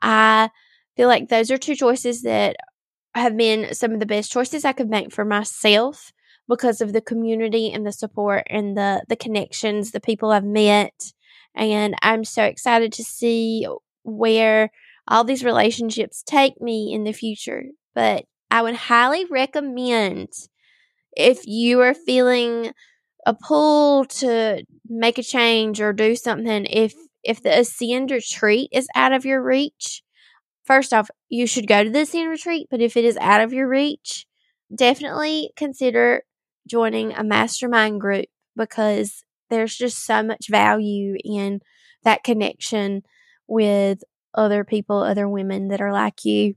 I 0.01 0.51
feel 0.97 1.09
like 1.09 1.29
those 1.29 1.51
are 1.51 1.59
two 1.59 1.75
choices 1.75 2.23
that 2.23 2.55
have 3.17 3.37
been 3.37 3.75
some 3.75 3.91
of 3.91 3.99
the 3.99 4.07
best 4.07 4.31
choices 4.31 4.65
I 4.65 4.73
could 4.73 4.89
make 4.89 5.13
for 5.13 5.25
myself 5.25 6.13
because 6.51 6.83
of 6.83 6.93
the 6.93 7.03
community 7.03 7.73
and 7.73 7.87
the 7.87 7.93
support 7.93 8.45
and 8.51 8.77
the 8.77 9.05
the 9.09 9.17
connections, 9.17 9.93
the 9.93 10.01
people 10.01 10.33
I've 10.33 10.45
met. 10.45 11.15
And 11.57 11.97
I'm 12.03 12.25
so 12.25 12.45
excited 12.45 12.93
to 12.95 13.05
see 13.05 13.67
where 14.05 14.71
all 15.09 15.25
these 15.25 15.45
relationships 15.45 16.25
take 16.27 16.61
me 16.61 16.93
in 16.93 17.05
the 17.05 17.13
future. 17.13 17.65
But 17.95 18.27
I 18.51 18.63
would 18.63 18.77
highly 18.77 19.27
recommend 19.27 20.29
if 21.17 21.47
you 21.47 21.81
are 21.81 21.95
feeling 21.95 22.73
a 23.27 23.35
pull 23.35 24.07
to 24.07 24.65
make 24.89 25.19
a 25.19 25.23
change 25.23 25.81
or 25.81 25.93
do 25.93 26.17
something, 26.17 26.67
if 26.67 26.95
if 27.25 27.43
the 27.43 27.61
ascend 27.61 28.11
retreat 28.11 28.71
is 28.73 28.89
out 28.97 29.13
of 29.13 29.25
your 29.27 29.43
reach, 29.43 30.03
first 30.65 30.95
off, 30.95 31.11
you 31.29 31.47
should 31.47 31.69
go 31.69 31.85
to 31.85 31.91
the 31.91 32.03
ascend 32.03 32.31
retreat. 32.31 32.69
But 32.71 32.81
if 32.83 32.97
it 32.97 33.05
is 33.05 33.19
out 33.19 33.43
of 33.43 33.53
your 33.53 33.69
reach, 33.69 34.27
definitely 34.75 35.51
consider 35.57 36.23
joining 36.71 37.13
a 37.13 37.25
mastermind 37.25 38.01
group 38.01 38.27
because 38.57 39.25
there's 39.51 39.77
just 39.77 40.05
so 40.05 40.23
much 40.23 40.47
value 40.49 41.17
in 41.25 41.61
that 42.05 42.23
connection 42.23 43.03
with 43.49 44.03
other 44.35 44.65
people, 44.65 45.03
other 45.03 45.29
women 45.29 45.69
that 45.69 45.81
are 45.81 45.93
like 45.93 46.25
you. 46.25 46.55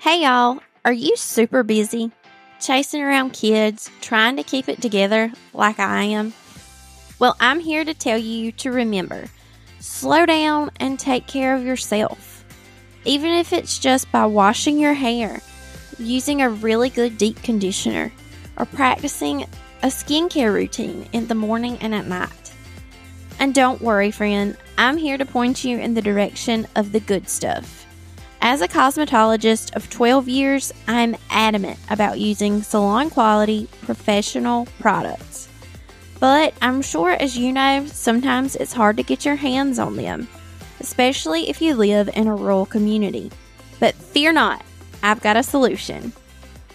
Hey, 0.00 0.22
y'all, 0.22 0.60
are 0.84 0.92
you 0.92 1.16
super 1.16 1.62
busy? 1.62 2.12
Chasing 2.60 3.02
around 3.02 3.32
kids, 3.32 3.90
trying 4.00 4.36
to 4.36 4.44
keep 4.44 4.68
it 4.68 4.80
together 4.80 5.32
like 5.52 5.80
I 5.80 6.04
am? 6.04 6.32
Well, 7.18 7.36
I'm 7.40 7.58
here 7.58 7.84
to 7.84 7.94
tell 7.94 8.18
you 8.18 8.52
to 8.52 8.70
remember 8.70 9.26
slow 9.80 10.24
down 10.24 10.70
and 10.78 10.98
take 10.98 11.26
care 11.26 11.56
of 11.56 11.64
yourself. 11.64 12.44
Even 13.04 13.30
if 13.32 13.52
it's 13.52 13.80
just 13.80 14.10
by 14.12 14.26
washing 14.26 14.78
your 14.78 14.94
hair, 14.94 15.40
using 16.02 16.42
a 16.42 16.50
really 16.50 16.90
good 16.90 17.16
deep 17.16 17.42
conditioner, 17.42 18.12
or 18.56 18.66
practicing 18.66 19.42
a 19.82 19.86
skincare 19.86 20.52
routine 20.52 21.08
in 21.12 21.26
the 21.26 21.34
morning 21.34 21.78
and 21.80 21.94
at 21.94 22.06
night. 22.06 22.52
And 23.38 23.54
don't 23.54 23.80
worry, 23.82 24.10
friend, 24.10 24.56
I'm 24.78 24.96
here 24.96 25.18
to 25.18 25.24
point 25.24 25.64
you 25.64 25.78
in 25.78 25.94
the 25.94 26.02
direction 26.02 26.66
of 26.76 26.92
the 26.92 27.00
good 27.00 27.28
stuff. 27.28 27.86
As 28.40 28.60
a 28.60 28.68
cosmetologist 28.68 29.74
of 29.76 29.88
12 29.88 30.28
years, 30.28 30.72
I'm 30.88 31.16
adamant 31.30 31.78
about 31.90 32.18
using 32.18 32.62
salon 32.62 33.08
quality, 33.08 33.68
professional 33.82 34.66
products. 34.80 35.48
But 36.18 36.54
I'm 36.62 36.82
sure, 36.82 37.10
as 37.10 37.36
you 37.36 37.52
know, 37.52 37.86
sometimes 37.86 38.56
it's 38.56 38.72
hard 38.72 38.96
to 38.96 39.02
get 39.02 39.24
your 39.24 39.36
hands 39.36 39.78
on 39.78 39.96
them, 39.96 40.28
especially 40.80 41.48
if 41.48 41.60
you 41.60 41.74
live 41.74 42.10
in 42.14 42.28
a 42.28 42.34
rural 42.34 42.66
community. 42.66 43.30
But 43.80 43.94
fear 43.94 44.32
not, 44.32 44.64
I've 45.02 45.20
got 45.20 45.36
a 45.36 45.42
solution. 45.42 46.12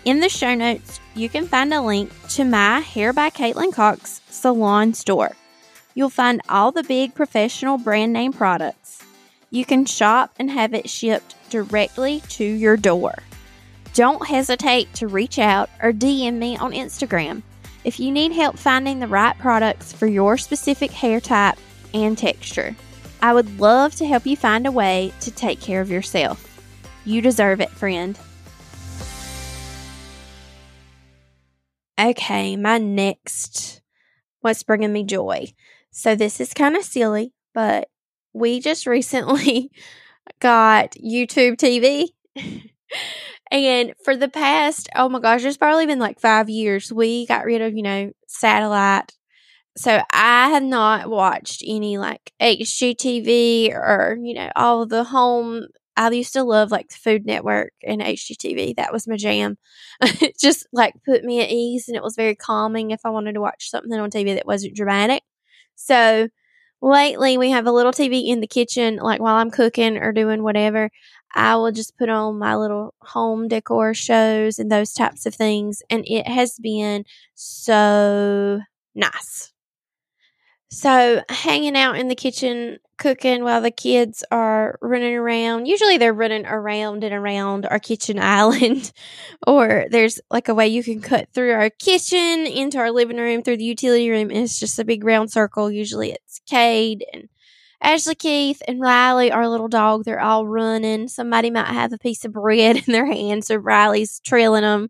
In 0.06 0.20
the 0.20 0.30
show 0.30 0.56
notes, 0.56 1.00
you 1.16 1.30
can 1.30 1.48
find 1.48 1.74
a 1.74 1.82
link 1.82 2.12
to 2.30 2.44
my 2.44 2.80
Hair 2.80 3.14
by 3.14 3.30
Kaitlin 3.30 3.74
Cox 3.74 4.22
salon 4.30 4.94
store. 4.94 5.36
You'll 5.96 6.10
find 6.10 6.42
all 6.48 6.72
the 6.72 6.84
big 6.84 7.16
professional 7.16 7.78
brand 7.78 8.14
name 8.14 8.32
products. 8.32 9.04
You 9.50 9.66
can 9.66 9.86
shop 9.86 10.34
and 10.38 10.52
have 10.52 10.74
it 10.74 10.90
shipped 10.90 11.36
directly 11.50 12.22
to 12.30 12.44
your 12.44 12.78
door. 12.78 13.16
Don't 13.94 14.28
hesitate 14.28 14.94
to 14.96 15.08
reach 15.08 15.40
out 15.40 15.70
or 15.82 15.92
DM 15.92 16.36
me 16.36 16.56
on 16.56 16.72
Instagram 16.72 17.42
if 17.84 18.00
you 18.00 18.12
need 18.12 18.32
help 18.34 18.58
finding 18.58 19.00
the 19.00 19.08
right 19.08 19.38
products 19.40 19.94
for 19.94 20.08
your 20.08 20.38
specific 20.38 20.92
hair 20.92 21.20
type 21.20 21.58
and 21.94 22.18
texture. 22.18 22.76
I 23.22 23.34
would 23.34 23.60
love 23.60 23.96
to 23.96 24.06
help 24.06 24.26
you 24.26 24.36
find 24.36 24.68
a 24.68 24.72
way 24.72 25.14
to 25.22 25.32
take 25.32 25.60
care 25.60 25.82
of 25.82 25.90
yourself. 25.90 26.47
You 27.08 27.22
deserve 27.22 27.62
it, 27.62 27.70
friend. 27.70 28.20
Okay, 31.98 32.58
my 32.58 32.80
next 32.80 33.82
what's 34.42 34.64
bringing 34.64 34.92
me 34.92 35.06
joy. 35.06 35.54
So 35.90 36.16
this 36.16 36.42
is 36.42 36.54
kind 36.54 36.76
of 36.76 36.84
silly, 36.84 37.32
but 37.54 37.88
we 38.34 38.60
just 38.60 38.86
recently 38.86 39.72
got 40.42 40.92
YouTube 41.02 41.56
TV. 41.56 42.08
and 43.52 43.94
for 44.04 44.18
the 44.18 44.28
past, 44.28 44.90
oh 44.94 45.08
my 45.08 45.22
gosh, 45.22 45.46
it's 45.46 45.56
probably 45.56 45.86
been 45.86 46.00
like 46.00 46.20
five 46.20 46.50
years, 46.50 46.92
we 46.92 47.26
got 47.26 47.46
rid 47.46 47.62
of, 47.62 47.74
you 47.74 47.84
know, 47.84 48.12
satellite. 48.28 49.14
So 49.78 50.02
I 50.12 50.50
have 50.50 50.64
not 50.64 51.10
watched 51.10 51.64
any 51.66 51.98
like 51.98 52.34
HGTV 52.42 53.74
or, 53.74 54.18
you 54.22 54.34
know, 54.34 54.52
all 54.58 54.82
of 54.82 54.90
the 54.90 55.06
home. 55.06 55.68
I 55.98 56.10
used 56.12 56.34
to 56.34 56.44
love 56.44 56.72
like 56.72 56.92
Food 56.92 57.26
Network 57.26 57.74
and 57.84 58.02
HGTV. 58.02 58.74
That 58.76 58.94
was 58.94 59.08
my 59.08 59.18
jam. 59.18 59.58
it 60.02 60.40
just 60.40 60.68
like 60.74 60.94
put 61.06 61.24
me 61.24 61.42
at 61.42 61.50
ease 61.52 61.88
and 61.88 61.98
it 61.98 62.04
was 62.04 62.16
very 62.16 62.36
calming 62.36 62.92
if 62.92 63.02
I 63.06 63.10
wanted 63.10 63.34
to 63.34 63.42
watch 63.42 63.70
something 63.72 63.94
on 64.00 64.12
TV 64.12 64.36
that 64.36 64.46
wasn't 64.48 64.76
dramatic. 64.76 65.24
So 65.76 66.30
lately 66.82 67.38
we 67.38 67.52
have 67.52 67.68
a 67.68 67.72
little 67.72 67.94
TV 67.94 68.30
in 68.30 68.42
the 68.42 68.48
kitchen, 68.48 68.98
like 68.98 69.22
while 69.22 69.36
I'm 69.36 69.52
cooking 69.52 69.98
or 69.98 70.12
doing 70.14 70.44
whatever. 70.44 70.90
I 71.36 71.56
will 71.58 71.72
just 71.72 71.98
put 71.98 72.10
on 72.10 72.40
my 72.40 72.56
little 72.56 72.94
home 73.02 73.48
decor 73.48 73.94
shows 73.94 74.60
and 74.60 74.72
those 74.72 74.94
types 74.94 75.26
of 75.26 75.36
things. 75.36 75.82
And 75.90 76.04
it 76.08 76.28
has 76.28 76.58
been 76.62 77.06
so 77.36 78.62
nice. 78.96 79.52
So, 80.70 81.24
hanging 81.30 81.78
out 81.78 81.98
in 81.98 82.10
the 82.10 82.16
kitchen, 82.16 82.80
cooking 82.98 83.44
while 83.44 83.62
the 83.62 83.72
kids 83.72 84.24
are 84.32 84.78
running 84.82 85.16
around. 85.16 85.66
Usually, 85.66 85.98
they're 85.98 86.14
running 86.14 86.46
around 86.46 87.06
and 87.06 87.14
around 87.14 87.66
our 87.66 87.80
kitchen 87.80 88.20
island, 88.22 88.92
or 89.48 89.86
there's 89.90 90.20
like 90.30 90.50
a 90.50 90.54
way 90.54 90.68
you 90.68 90.84
can 90.84 91.00
cut 91.02 91.30
through 91.34 91.54
our 91.54 91.70
kitchen 91.70 92.46
into 92.46 92.78
our 92.80 92.92
living 92.92 93.18
room 93.18 93.44
through 93.44 93.58
the 93.58 93.64
utility 93.64 94.10
room, 94.10 94.30
and 94.30 94.40
it's 94.40 94.60
just 94.60 94.78
a 94.78 94.84
big 94.86 95.06
round 95.06 95.32
circle. 95.32 95.72
Usually, 95.72 96.12
it's 96.12 96.42
Cade 96.50 97.06
and 97.14 97.30
Ashley 97.82 98.16
Keith 98.16 98.62
and 98.68 98.82
Riley, 98.82 99.32
our 99.32 99.48
little 99.48 99.70
dog. 99.70 100.04
They're 100.04 100.20
all 100.20 100.48
running. 100.48 101.08
Somebody 101.08 101.50
might 101.50 101.68
have 101.68 101.94
a 101.94 101.98
piece 101.98 102.26
of 102.26 102.34
bread 102.34 102.76
in 102.88 102.92
their 102.94 103.06
hand, 103.06 103.46
so 103.46 103.56
Riley's 103.56 104.20
trailing 104.20 104.64
them. 104.64 104.90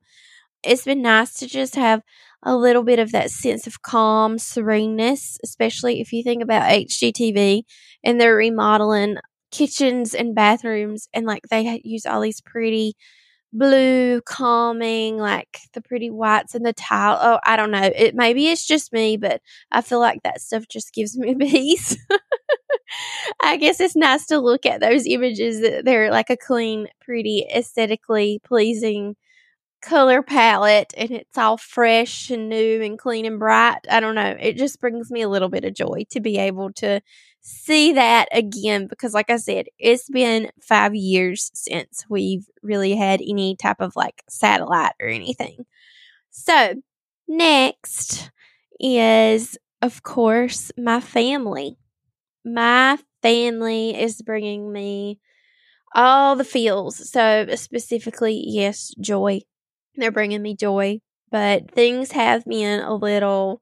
It's 0.64 0.84
been 0.86 1.02
nice 1.02 1.34
to 1.36 1.48
just 1.48 1.76
have 1.76 2.02
a 2.44 2.56
little 2.56 2.84
bit 2.84 3.00
of 3.00 3.12
that 3.12 3.32
sense 3.32 3.68
of 3.68 3.82
calm, 3.82 4.38
sereneness, 4.38 5.38
especially 5.44 6.02
if 6.02 6.14
you 6.14 6.24
think 6.24 6.44
about 6.44 6.70
HGTV 6.72 7.64
and 8.04 8.20
they're 8.20 8.36
remodeling 8.36 9.18
kitchens 9.52 10.14
and 10.14 10.36
bathrooms 10.36 11.08
and 11.14 11.26
like 11.26 11.44
they 11.50 11.82
use 11.84 12.06
all 12.06 12.22
these 12.22 12.42
pretty 12.42 12.96
blue 13.54 14.22
calming 14.22 15.18
like 15.18 15.60
the 15.74 15.82
pretty 15.82 16.10
whites 16.10 16.54
and 16.54 16.66
the 16.66 16.74
tile 16.74 17.18
oh 17.22 17.40
i 17.46 17.56
don't 17.56 17.72
know 17.72 17.92
it 17.96 18.14
maybe 18.14 18.48
it's 18.48 18.68
just 18.68 18.94
me 18.94 19.16
but 19.18 19.42
i 19.72 19.82
feel 19.82 20.00
like 20.00 20.22
that 20.24 20.42
stuff 20.42 20.68
just 20.68 20.94
gives 20.94 21.18
me 21.18 21.34
peace. 21.40 21.98
I 23.42 23.58
guess 23.58 23.80
it's 23.80 23.96
nice 23.96 24.26
to 24.28 24.40
look 24.40 24.66
at 24.66 24.82
those 24.82 25.06
images 25.06 25.62
that 25.62 25.86
they're 25.86 26.12
like 26.12 26.30
a 26.30 26.38
clean 26.38 26.88
pretty 27.02 27.46
aesthetically 27.54 28.40
pleasing 28.46 29.16
color 29.82 30.22
palette 30.24 30.94
and 30.98 31.12
it's 31.12 31.38
all 31.38 31.58
fresh 31.58 32.30
and 32.30 32.50
new 32.50 32.82
and 32.82 32.98
clean 33.00 33.26
and 33.26 33.40
bright. 33.40 33.80
I 33.90 34.00
don't 34.00 34.16
know. 34.16 34.36
It 34.40 34.58
just 34.58 34.80
brings 34.82 35.12
me 35.12 35.22
a 35.22 35.30
little 35.30 35.50
bit 35.50 35.66
of 35.66 35.74
joy 35.74 36.04
to 36.12 36.20
be 36.20 36.38
able 36.38 36.72
to 36.74 37.02
see 37.42 37.94
that 37.94 38.28
again 38.32 38.88
because, 38.88 39.14
like 39.14 39.30
I 39.30 39.38
said, 39.38 39.68
it's 39.80 40.10
been 40.10 40.50
five 40.62 40.96
years 40.96 41.52
since 41.54 42.04
we've 42.10 42.46
really 42.64 42.96
had 42.96 43.22
any 43.22 43.56
type 43.56 43.80
of 43.80 43.96
like 43.96 44.24
satellite 44.30 44.94
or 45.00 45.08
anything. 45.08 45.66
So, 46.30 46.76
next 47.28 48.32
is, 48.80 49.58
of 49.82 50.04
course, 50.04 50.72
my 50.78 51.00
family. 51.00 51.78
My 52.46 52.98
family 53.22 54.00
is 54.00 54.22
bringing 54.22 54.72
me 54.72 55.20
all 55.94 56.36
the 56.36 56.44
feels. 56.44 57.10
So, 57.10 57.48
specifically, 57.56 58.44
yes, 58.48 58.94
joy 59.00 59.42
they're 60.02 60.12
bringing 60.12 60.42
me 60.42 60.56
joy, 60.56 61.00
but 61.32 61.72
things 61.72 62.12
have 62.12 62.46
been 62.46 62.82
a 62.82 62.96
little 62.96 63.62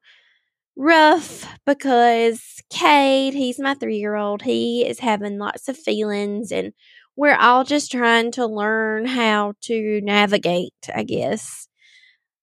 rough 0.77 1.46
because 1.65 2.42
Cade, 2.70 3.34
he's 3.34 3.60
my 3.60 3.74
three 3.75 3.98
year 3.98 4.15
old, 4.15 4.42
he 4.44 4.86
is 4.86 5.00
having 5.00 5.38
lots 5.39 5.68
of 5.70 5.77
feelings 5.77 6.51
and 6.51 6.74
we're 7.15 7.36
all 7.38 7.63
just 7.63 7.92
trying 7.92 8.32
to 8.34 8.46
learn 8.46 9.06
how 9.06 9.54
to 9.62 10.01
navigate, 10.04 10.74
I 10.94 11.04
guess, 11.04 11.68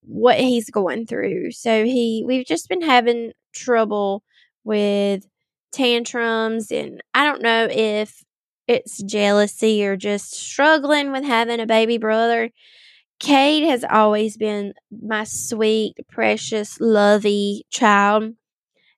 what 0.01 0.39
he's 0.39 0.69
going 0.69 1.05
through. 1.05 1.51
So 1.51 1.85
he 1.85 2.23
we've 2.27 2.45
just 2.45 2.69
been 2.69 2.81
having 2.81 3.31
trouble 3.53 4.23
with 4.63 5.25
tantrums 5.71 6.71
and 6.71 7.01
I 7.13 7.23
don't 7.25 7.41
know 7.41 7.67
if 7.69 8.23
it's 8.67 9.01
jealousy 9.03 9.85
or 9.85 9.97
just 9.97 10.33
struggling 10.33 11.11
with 11.11 11.23
having 11.23 11.59
a 11.59 11.65
baby 11.65 11.97
brother. 11.97 12.49
Cade 13.23 13.63
has 13.63 13.85
always 13.89 14.35
been 14.35 14.73
my 14.91 15.23
sweet, 15.23 15.95
precious, 16.09 16.77
lovey 16.81 17.65
child. 17.69 18.33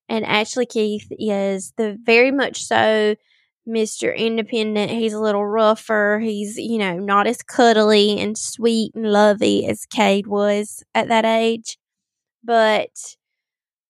And 0.10 0.26
Ashley 0.26 0.66
Keith 0.66 1.08
is 1.12 1.74
the 1.78 1.96
very 2.04 2.32
much 2.32 2.64
so 2.64 3.16
Mr. 3.70 4.16
Independent. 4.18 4.90
He's 4.90 5.14
a 5.14 5.20
little 5.20 5.46
rougher. 5.46 6.20
He's, 6.24 6.58
you 6.58 6.80
know, 6.80 6.98
not 6.98 7.28
as 7.28 7.44
cuddly 7.44 8.20
and 8.20 8.36
sweet 8.36 8.94
and 8.96 9.12
lovey 9.12 9.68
as 9.68 9.86
Cade 9.86 10.26
was 10.26 10.84
at 10.96 11.08
that 11.08 11.26
age. 11.26 11.78
But 12.44 12.90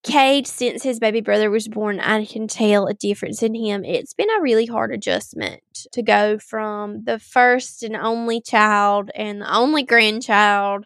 Cade, 0.05 0.45
since 0.45 0.83
his 0.83 1.00
baby 1.00 1.19
brother 1.19 1.50
was 1.50 1.67
born, 1.67 2.00
I 2.00 2.25
can 2.25 2.47
tell 2.47 2.85
a 2.85 2.93
difference 2.93 3.41
in 3.41 3.55
him. 3.55 3.83
It's 3.83 4.13
been 4.13 4.29
a 4.29 4.41
really 4.41 4.67
hard 4.67 4.93
adjustment 4.93 5.88
to 5.93 6.03
go 6.03 6.38
from 6.38 7.05
the 7.05 7.17
first 7.17 7.81
and 7.81 7.95
only 7.95 8.39
child 8.39 9.09
and 9.15 9.41
the 9.41 9.51
only 9.51 9.81
grandchild 9.81 10.85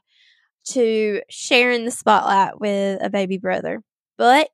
to 0.69 1.21
sharing 1.29 1.83
the 1.83 1.91
spotlight 1.91 2.61
with 2.61 3.03
a 3.03 3.09
baby 3.09 3.37
brother. 3.37 3.83
But 4.17 4.51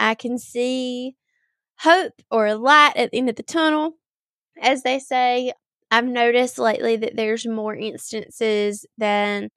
I 0.00 0.16
can 0.16 0.38
see 0.38 1.14
hope 1.78 2.14
or 2.30 2.46
a 2.46 2.56
light 2.56 2.96
at 2.96 3.12
the 3.12 3.18
end 3.18 3.30
of 3.30 3.36
the 3.36 3.44
tunnel. 3.44 3.94
As 4.60 4.82
they 4.82 4.98
say, 4.98 5.52
I've 5.90 6.06
noticed 6.06 6.58
lately 6.58 6.96
that 6.96 7.16
there's 7.16 7.46
more 7.46 7.76
instances 7.76 8.86
than 8.98 9.50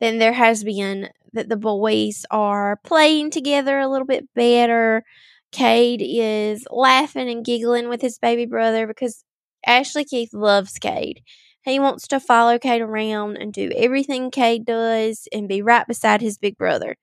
than 0.00 0.18
there 0.18 0.32
has 0.32 0.64
been 0.64 1.08
that 1.34 1.48
the 1.48 1.56
boys 1.56 2.24
are 2.30 2.80
playing 2.84 3.30
together 3.30 3.78
a 3.78 3.88
little 3.88 4.06
bit 4.06 4.28
better. 4.34 5.04
Cade 5.52 6.02
is 6.04 6.66
laughing 6.70 7.28
and 7.30 7.44
giggling 7.44 7.88
with 7.88 8.00
his 8.00 8.18
baby 8.18 8.46
brother 8.46 8.86
because 8.86 9.24
Ashley 9.66 10.04
Keith 10.04 10.32
loves 10.32 10.74
Cade. 10.78 11.22
He 11.64 11.78
wants 11.78 12.06
to 12.08 12.20
follow 12.20 12.58
Cade 12.58 12.82
around 12.82 13.36
and 13.38 13.52
do 13.52 13.70
everything 13.76 14.30
Cade 14.30 14.66
does 14.66 15.28
and 15.32 15.48
be 15.48 15.62
right 15.62 15.86
beside 15.86 16.20
his 16.20 16.38
big 16.38 16.58
brother. 16.58 16.96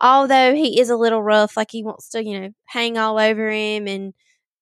Although 0.00 0.54
he 0.54 0.80
is 0.80 0.90
a 0.90 0.96
little 0.96 1.22
rough, 1.22 1.56
like 1.56 1.70
he 1.70 1.82
wants 1.84 2.08
to, 2.10 2.24
you 2.24 2.40
know, 2.40 2.50
hang 2.66 2.98
all 2.98 3.18
over 3.18 3.50
him 3.50 3.86
and 3.88 4.12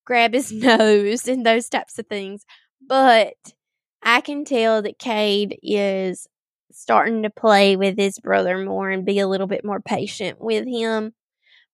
grab 0.05 0.35
his 0.35 0.53
nose 0.55 1.29
and 1.29 1.47
those 1.47 1.69
types 1.69 1.99
of 1.99 2.07
things. 2.09 2.45
But 2.87 3.35
I 4.03 4.21
can 4.21 4.45
tell 4.45 4.83
that 4.83 4.99
Cade 4.99 5.59
is 5.63 6.27
starting 6.75 7.23
to 7.23 7.31
play 7.31 7.77
with 7.77 7.99
his 7.99 8.19
brother 8.19 8.59
more 8.65 8.91
and 8.91 9.05
be 9.05 9.19
a 9.21 9.29
little 9.29 9.47
bit 9.47 9.65
more 9.65 9.81
patient 9.81 10.41
with 10.41 10.67
him. 10.67 11.13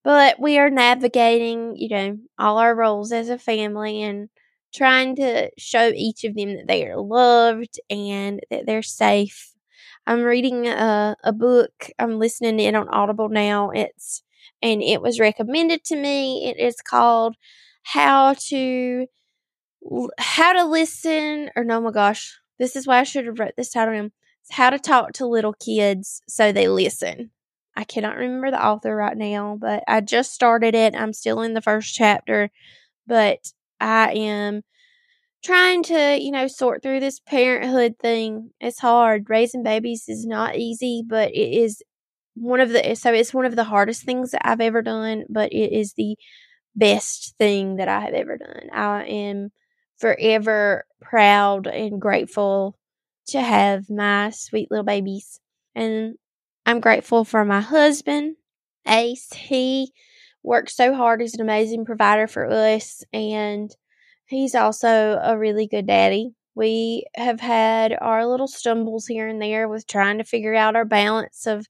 But 0.04 0.40
we 0.40 0.58
are 0.58 0.70
navigating, 0.70 1.76
you 1.76 1.88
know, 1.88 2.18
all 2.38 2.58
our 2.58 2.74
roles 2.74 3.12
as 3.12 3.28
a 3.28 3.38
family 3.38 4.02
and 4.02 4.28
trying 4.74 5.16
to 5.16 5.50
show 5.58 5.88
each 5.94 6.24
of 6.24 6.34
them 6.34 6.54
that 6.56 6.66
they 6.68 6.86
are 6.86 7.00
loved 7.00 7.80
and 7.90 8.40
that 8.50 8.66
they're 8.66 8.82
safe. 8.82 9.52
I'm 10.06 10.22
reading 10.22 10.66
a, 10.66 11.16
a 11.24 11.32
book. 11.32 11.90
I'm 11.98 12.18
listening 12.18 12.56
to 12.58 12.64
it 12.64 12.74
on 12.74 12.88
Audible 12.88 13.28
now. 13.28 13.70
It's 13.70 14.22
and 14.62 14.82
it 14.82 15.02
was 15.02 15.20
recommended 15.20 15.84
to 15.84 15.96
me. 15.96 16.46
It 16.48 16.58
is 16.58 16.76
called 16.76 17.36
How 17.82 18.34
to 18.48 19.06
How 20.18 20.52
to 20.52 20.64
Listen 20.64 21.50
or 21.56 21.64
no 21.64 21.80
my 21.80 21.90
gosh. 21.90 22.38
This 22.58 22.76
is 22.76 22.86
why 22.86 22.98
I 23.00 23.04
should 23.04 23.26
have 23.26 23.38
wrote 23.38 23.54
this 23.56 23.70
title 23.70 23.94
down. 23.94 24.12
How 24.50 24.70
to 24.70 24.78
Talk 24.78 25.12
to 25.14 25.26
Little 25.26 25.52
Kids 25.52 26.22
So 26.28 26.52
They 26.52 26.68
Listen. 26.68 27.30
I 27.76 27.84
cannot 27.84 28.16
remember 28.16 28.50
the 28.50 28.64
author 28.64 28.94
right 28.94 29.16
now, 29.16 29.56
but 29.60 29.84
I 29.86 30.00
just 30.00 30.32
started 30.32 30.74
it. 30.74 30.94
I'm 30.96 31.12
still 31.12 31.42
in 31.42 31.54
the 31.54 31.62
first 31.62 31.94
chapter, 31.94 32.50
but 33.06 33.52
I 33.80 34.12
am 34.12 34.62
trying 35.44 35.82
to, 35.84 36.18
you 36.20 36.32
know, 36.32 36.48
sort 36.48 36.82
through 36.82 37.00
this 37.00 37.20
parenthood 37.20 37.96
thing. 38.00 38.50
It's 38.60 38.80
hard. 38.80 39.30
Raising 39.30 39.62
babies 39.62 40.04
is 40.08 40.26
not 40.26 40.56
easy, 40.56 41.02
but 41.06 41.30
it 41.30 41.52
is 41.54 41.82
one 42.34 42.60
of 42.60 42.70
the 42.70 42.94
so 42.96 43.12
it's 43.12 43.34
one 43.34 43.46
of 43.46 43.56
the 43.56 43.64
hardest 43.64 44.04
things 44.04 44.32
that 44.32 44.48
I've 44.48 44.60
ever 44.60 44.82
done, 44.82 45.24
but 45.28 45.52
it 45.52 45.72
is 45.72 45.94
the 45.94 46.16
best 46.76 47.36
thing 47.38 47.76
that 47.76 47.88
I 47.88 48.00
have 48.00 48.14
ever 48.14 48.38
done. 48.38 48.70
I 48.72 49.04
am 49.04 49.50
forever 49.98 50.86
proud 51.02 51.66
and 51.66 52.00
grateful 52.00 52.77
to 53.28 53.40
have 53.40 53.88
my 53.90 54.30
sweet 54.30 54.70
little 54.70 54.84
babies. 54.84 55.40
And 55.74 56.14
I'm 56.66 56.80
grateful 56.80 57.24
for 57.24 57.44
my 57.44 57.60
husband, 57.60 58.36
Ace. 58.86 59.32
He 59.32 59.92
works 60.42 60.74
so 60.76 60.94
hard. 60.94 61.20
He's 61.20 61.34
an 61.34 61.40
amazing 61.40 61.84
provider 61.84 62.26
for 62.26 62.46
us. 62.50 63.04
And 63.12 63.70
he's 64.26 64.54
also 64.54 65.18
a 65.22 65.38
really 65.38 65.66
good 65.66 65.86
daddy. 65.86 66.30
We 66.54 67.06
have 67.14 67.40
had 67.40 67.96
our 68.00 68.26
little 68.26 68.48
stumbles 68.48 69.06
here 69.06 69.28
and 69.28 69.40
there 69.40 69.68
with 69.68 69.86
trying 69.86 70.18
to 70.18 70.24
figure 70.24 70.54
out 70.54 70.76
our 70.76 70.84
balance 70.84 71.46
of 71.46 71.66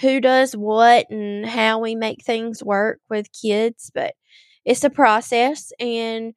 who 0.00 0.20
does 0.20 0.54
what 0.54 1.10
and 1.10 1.46
how 1.46 1.78
we 1.78 1.94
make 1.94 2.22
things 2.22 2.62
work 2.62 3.00
with 3.08 3.28
kids. 3.32 3.90
But 3.94 4.14
it's 4.64 4.84
a 4.84 4.90
process. 4.90 5.72
And 5.80 6.34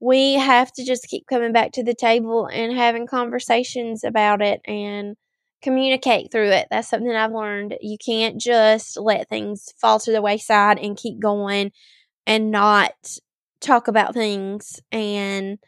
we 0.00 0.34
have 0.34 0.72
to 0.72 0.84
just 0.84 1.08
keep 1.08 1.26
coming 1.26 1.52
back 1.52 1.72
to 1.72 1.84
the 1.84 1.94
table 1.94 2.46
and 2.46 2.76
having 2.76 3.06
conversations 3.06 4.04
about 4.04 4.42
it 4.42 4.60
and 4.66 5.16
communicate 5.62 6.30
through 6.30 6.50
it. 6.50 6.66
That's 6.70 6.88
something 6.88 7.10
I've 7.10 7.32
learned. 7.32 7.76
You 7.80 7.96
can't 8.04 8.40
just 8.40 8.98
let 8.98 9.28
things 9.28 9.72
fall 9.80 9.98
to 10.00 10.12
the 10.12 10.22
wayside 10.22 10.78
and 10.78 10.96
keep 10.96 11.18
going 11.18 11.72
and 12.26 12.50
not 12.50 12.92
talk 13.60 13.88
about 13.88 14.14
things. 14.14 14.80
And 14.92 15.58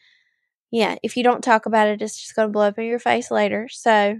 yeah, 0.70 0.96
if 1.02 1.16
you 1.16 1.22
don't 1.24 1.42
talk 1.42 1.66
about 1.66 1.88
it, 1.88 2.02
it's 2.02 2.20
just 2.20 2.36
going 2.36 2.48
to 2.48 2.52
blow 2.52 2.66
up 2.68 2.78
in 2.78 2.84
your 2.84 2.98
face 2.98 3.30
later. 3.30 3.68
So 3.70 4.18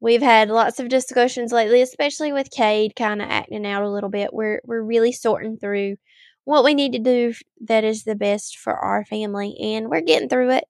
we've 0.00 0.22
had 0.22 0.50
lots 0.50 0.80
of 0.80 0.88
discussions 0.88 1.52
lately, 1.52 1.80
especially 1.80 2.32
with 2.32 2.50
Cade 2.50 2.94
kind 2.96 3.22
of 3.22 3.28
acting 3.30 3.66
out 3.66 3.82
a 3.82 3.90
little 3.90 4.10
bit. 4.10 4.34
We're 4.34 4.60
we're 4.64 4.82
really 4.82 5.12
sorting 5.12 5.56
through 5.56 5.96
what 6.44 6.64
we 6.64 6.74
need 6.74 6.92
to 6.92 6.98
do 6.98 7.34
that 7.62 7.84
is 7.84 8.04
the 8.04 8.14
best 8.14 8.58
for 8.58 8.74
our 8.74 9.04
family. 9.04 9.56
And 9.60 9.88
we're 9.88 10.00
getting 10.00 10.28
through 10.28 10.50
it. 10.52 10.64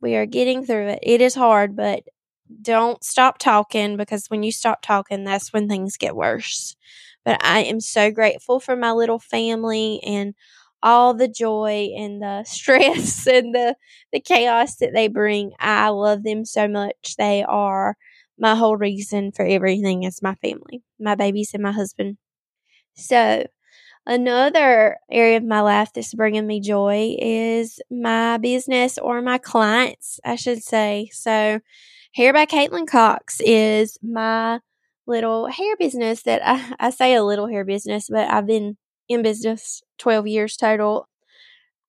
We 0.00 0.16
are 0.16 0.26
getting 0.26 0.64
through 0.64 0.88
it. 0.88 1.00
It 1.02 1.20
is 1.20 1.34
hard, 1.34 1.76
but 1.76 2.04
don't 2.62 3.02
stop 3.04 3.38
talking 3.38 3.96
because 3.96 4.28
when 4.28 4.42
you 4.42 4.52
stop 4.52 4.82
talking, 4.82 5.24
that's 5.24 5.52
when 5.52 5.68
things 5.68 5.96
get 5.96 6.16
worse. 6.16 6.76
But 7.24 7.44
I 7.44 7.60
am 7.60 7.80
so 7.80 8.10
grateful 8.10 8.60
for 8.60 8.76
my 8.76 8.92
little 8.92 9.18
family 9.18 10.00
and 10.04 10.34
all 10.82 11.12
the 11.14 11.28
joy 11.28 11.88
and 11.96 12.22
the 12.22 12.44
stress 12.46 13.26
and 13.26 13.54
the, 13.54 13.76
the 14.12 14.20
chaos 14.20 14.76
that 14.76 14.92
they 14.94 15.08
bring. 15.08 15.52
I 15.58 15.88
love 15.88 16.22
them 16.22 16.44
so 16.44 16.68
much. 16.68 17.16
They 17.18 17.42
are 17.44 17.96
my 18.38 18.54
whole 18.54 18.76
reason 18.76 19.32
for 19.32 19.44
everything 19.44 20.04
is 20.04 20.22
my 20.22 20.34
family, 20.36 20.82
my 20.98 21.16
babies 21.16 21.50
and 21.54 21.62
my 21.62 21.72
husband. 21.72 22.18
So 22.94 23.46
Another 24.08 24.96
area 25.12 25.36
of 25.36 25.44
my 25.44 25.60
life 25.60 25.92
that's 25.92 26.14
bringing 26.14 26.46
me 26.46 26.60
joy 26.60 27.14
is 27.20 27.78
my 27.90 28.38
business 28.38 28.96
or 28.96 29.20
my 29.20 29.36
clients, 29.36 30.18
I 30.24 30.36
should 30.36 30.62
say. 30.62 31.10
So, 31.12 31.60
Hair 32.14 32.32
by 32.32 32.46
Kaitlin 32.46 32.88
Cox 32.88 33.38
is 33.44 33.98
my 34.02 34.60
little 35.06 35.48
hair 35.48 35.76
business 35.76 36.22
that 36.22 36.40
I, 36.42 36.74
I 36.86 36.88
say 36.88 37.14
a 37.14 37.22
little 37.22 37.48
hair 37.48 37.66
business, 37.66 38.08
but 38.10 38.30
I've 38.30 38.46
been 38.46 38.78
in 39.10 39.22
business 39.22 39.82
12 39.98 40.26
years 40.26 40.56
total. 40.56 41.06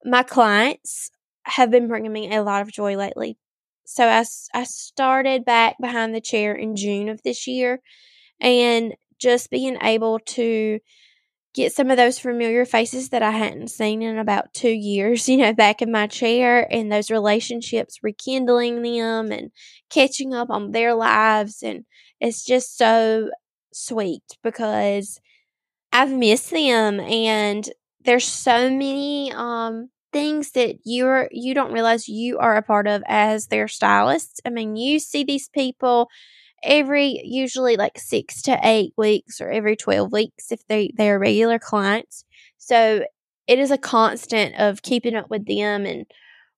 My 0.03 0.23
clients 0.23 1.12
have 1.43 1.71
been 1.71 1.88
bringing 1.88 2.12
me 2.12 2.36
a 2.36 2.43
lot 2.43 2.62
of 2.62 2.71
joy 2.71 2.97
lately. 2.97 3.38
So 3.86 4.05
I, 4.05 4.25
I 4.53 4.65
started 4.65 5.45
back 5.45 5.77
behind 5.79 6.13
the 6.13 6.19
chair 6.19 6.53
in 6.53 6.75
June 6.75 7.08
of 7.08 7.21
this 7.23 7.47
year 7.47 7.79
and 8.41 8.93
just 9.19 9.49
being 9.49 9.77
able 9.82 10.19
to 10.19 10.79
get 11.53 11.73
some 11.73 11.89
of 11.91 11.97
those 11.97 12.19
familiar 12.19 12.65
faces 12.65 13.09
that 13.09 13.23
I 13.23 13.31
hadn't 13.31 13.69
seen 13.69 14.01
in 14.01 14.17
about 14.17 14.53
two 14.53 14.69
years, 14.71 15.27
you 15.29 15.38
know, 15.38 15.53
back 15.53 15.81
in 15.81 15.91
my 15.91 16.07
chair 16.07 16.67
and 16.71 16.91
those 16.91 17.12
relationships, 17.12 17.99
rekindling 18.03 18.81
them 18.81 19.31
and 19.31 19.51
catching 19.89 20.33
up 20.33 20.49
on 20.49 20.71
their 20.71 20.93
lives. 20.93 21.63
And 21.63 21.85
it's 22.19 22.45
just 22.45 22.77
so 22.77 23.29
sweet 23.73 24.23
because 24.43 25.19
I've 25.91 26.12
missed 26.12 26.51
them 26.51 26.99
and 26.99 27.67
there's 28.05 28.25
so 28.27 28.69
many 28.69 29.31
um 29.33 29.89
things 30.12 30.51
that 30.51 30.77
you're 30.85 31.27
you 31.31 31.53
don't 31.53 31.71
realize 31.71 32.07
you 32.07 32.39
are 32.39 32.55
a 32.55 32.62
part 32.63 32.88
of 32.88 33.03
as 33.07 33.47
their 33.47 33.67
stylists. 33.67 34.39
I 34.45 34.49
mean, 34.49 34.75
you 34.75 34.99
see 34.99 35.23
these 35.23 35.49
people 35.49 36.09
every 36.63 37.21
usually 37.23 37.77
like 37.77 37.97
six 37.97 38.41
to 38.43 38.59
eight 38.63 38.93
weeks 38.97 39.41
or 39.41 39.49
every 39.49 39.75
12 39.75 40.11
weeks 40.11 40.51
if 40.51 40.65
they, 40.67 40.91
they 40.97 41.09
are 41.09 41.19
regular 41.19 41.59
clients. 41.59 42.25
So 42.57 43.03
it 43.47 43.59
is 43.59 43.71
a 43.71 43.77
constant 43.77 44.55
of 44.59 44.81
keeping 44.81 45.15
up 45.15 45.29
with 45.29 45.45
them 45.47 45.85
and 45.85 46.05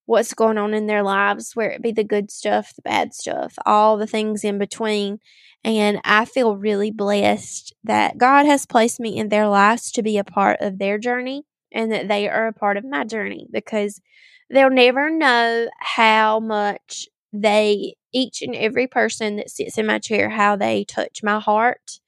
what's 0.05 0.33
going 0.33 0.57
on 0.57 0.73
in 0.73 0.87
their 0.87 1.03
lives, 1.03 1.55
where 1.55 1.69
it 1.69 1.81
be 1.81 1.91
the 1.91 2.03
good 2.03 2.31
stuff, 2.31 2.75
the 2.75 2.81
bad 2.81 3.13
stuff, 3.13 3.53
all 3.65 3.97
the 3.97 4.07
things 4.07 4.43
in 4.43 4.57
between. 4.57 5.19
And 5.63 6.01
I 6.03 6.25
feel 6.25 6.57
really 6.57 6.91
blessed 6.91 7.73
that 7.83 8.17
God 8.17 8.45
has 8.45 8.65
placed 8.65 8.99
me 8.99 9.17
in 9.17 9.29
their 9.29 9.47
lives 9.47 9.91
to 9.93 10.03
be 10.03 10.17
a 10.17 10.23
part 10.23 10.59
of 10.59 10.79
their 10.79 10.97
journey 10.97 11.43
and 11.71 11.91
that 11.91 12.07
they 12.07 12.27
are 12.27 12.47
a 12.47 12.53
part 12.53 12.77
of 12.77 12.83
my 12.83 13.05
journey 13.05 13.47
because 13.51 14.01
they'll 14.49 14.69
never 14.69 15.09
know 15.09 15.69
how 15.79 16.39
much 16.39 17.07
they, 17.33 17.95
each 18.13 18.41
and 18.41 18.55
every 18.55 18.87
person 18.87 19.37
that 19.37 19.49
sits 19.49 19.77
in 19.77 19.85
my 19.85 19.99
chair, 19.99 20.29
how 20.29 20.55
they 20.55 20.83
touch 20.83 21.21
my 21.23 21.39
heart 21.39 21.99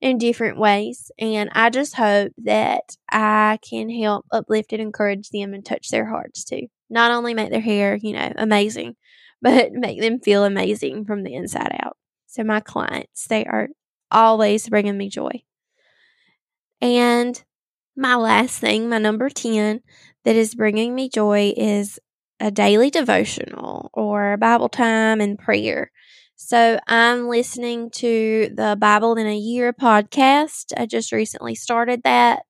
in 0.00 0.18
different 0.18 0.58
ways. 0.58 1.10
And 1.18 1.50
I 1.52 1.70
just 1.70 1.94
hope 1.94 2.32
that 2.44 2.96
I 3.10 3.58
can 3.68 3.88
help 3.90 4.26
uplift 4.30 4.72
and 4.72 4.82
encourage 4.82 5.30
them 5.30 5.54
and 5.54 5.64
touch 5.64 5.88
their 5.90 6.06
hearts 6.06 6.44
too. 6.44 6.68
Not 6.90 7.10
only 7.10 7.34
make 7.34 7.50
their 7.50 7.60
hair, 7.60 7.96
you 7.96 8.12
know, 8.12 8.32
amazing, 8.36 8.96
but 9.42 9.72
make 9.72 10.00
them 10.00 10.20
feel 10.20 10.44
amazing 10.44 11.04
from 11.04 11.22
the 11.22 11.34
inside 11.34 11.76
out. 11.82 11.96
So, 12.26 12.44
my 12.44 12.60
clients, 12.60 13.26
they 13.26 13.44
are 13.44 13.68
always 14.10 14.68
bringing 14.68 14.96
me 14.96 15.08
joy. 15.08 15.42
And 16.80 17.42
my 17.96 18.16
last 18.16 18.58
thing, 18.58 18.88
my 18.88 18.98
number 18.98 19.30
10, 19.30 19.80
that 20.24 20.36
is 20.36 20.54
bringing 20.54 20.94
me 20.94 21.08
joy 21.08 21.54
is 21.56 21.98
a 22.40 22.50
daily 22.50 22.90
devotional 22.90 23.90
or 23.92 24.36
Bible 24.36 24.68
time 24.68 25.20
and 25.20 25.38
prayer. 25.38 25.90
So 26.36 26.78
I'm 26.86 27.28
listening 27.28 27.90
to 27.92 28.50
the 28.54 28.76
Bible 28.78 29.16
in 29.16 29.26
a 29.26 29.36
Year 29.36 29.72
podcast. 29.72 30.72
I 30.76 30.86
just 30.86 31.12
recently 31.12 31.54
started 31.54 32.02
that, 32.04 32.42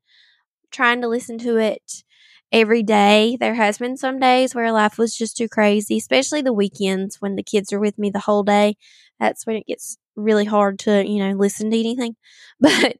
trying 0.71 1.01
to 1.03 1.09
listen 1.09 1.39
to 1.39 1.59
it 1.59 2.05
every 2.53 2.83
day. 2.83 3.37
There 3.39 3.55
has 3.55 3.79
been 3.79 3.97
some 3.97 4.19
days 4.19 4.55
where 4.55 4.73
life 4.73 4.99
was 4.99 5.17
just 5.17 5.37
too 5.37 5.49
crazy, 5.49 5.99
especially 5.99 6.43
the 6.43 6.53
weekends 6.53 7.21
when 7.21 7.37
the 7.37 7.43
kids 7.43 7.73
are 7.73 7.81
with 7.81 7.99
me 7.99 8.11
the 8.11 8.21
whole 8.21 8.43
day. 8.43 8.77
That's 9.21 9.47
when 9.47 9.57
it 9.57 9.67
gets 9.67 9.99
really 10.17 10.45
hard 10.45 10.79
to, 10.81 11.07
you 11.07 11.19
know, 11.19 11.37
listen 11.37 11.71
to 11.71 11.79
anything. 11.79 12.17
But 12.59 12.97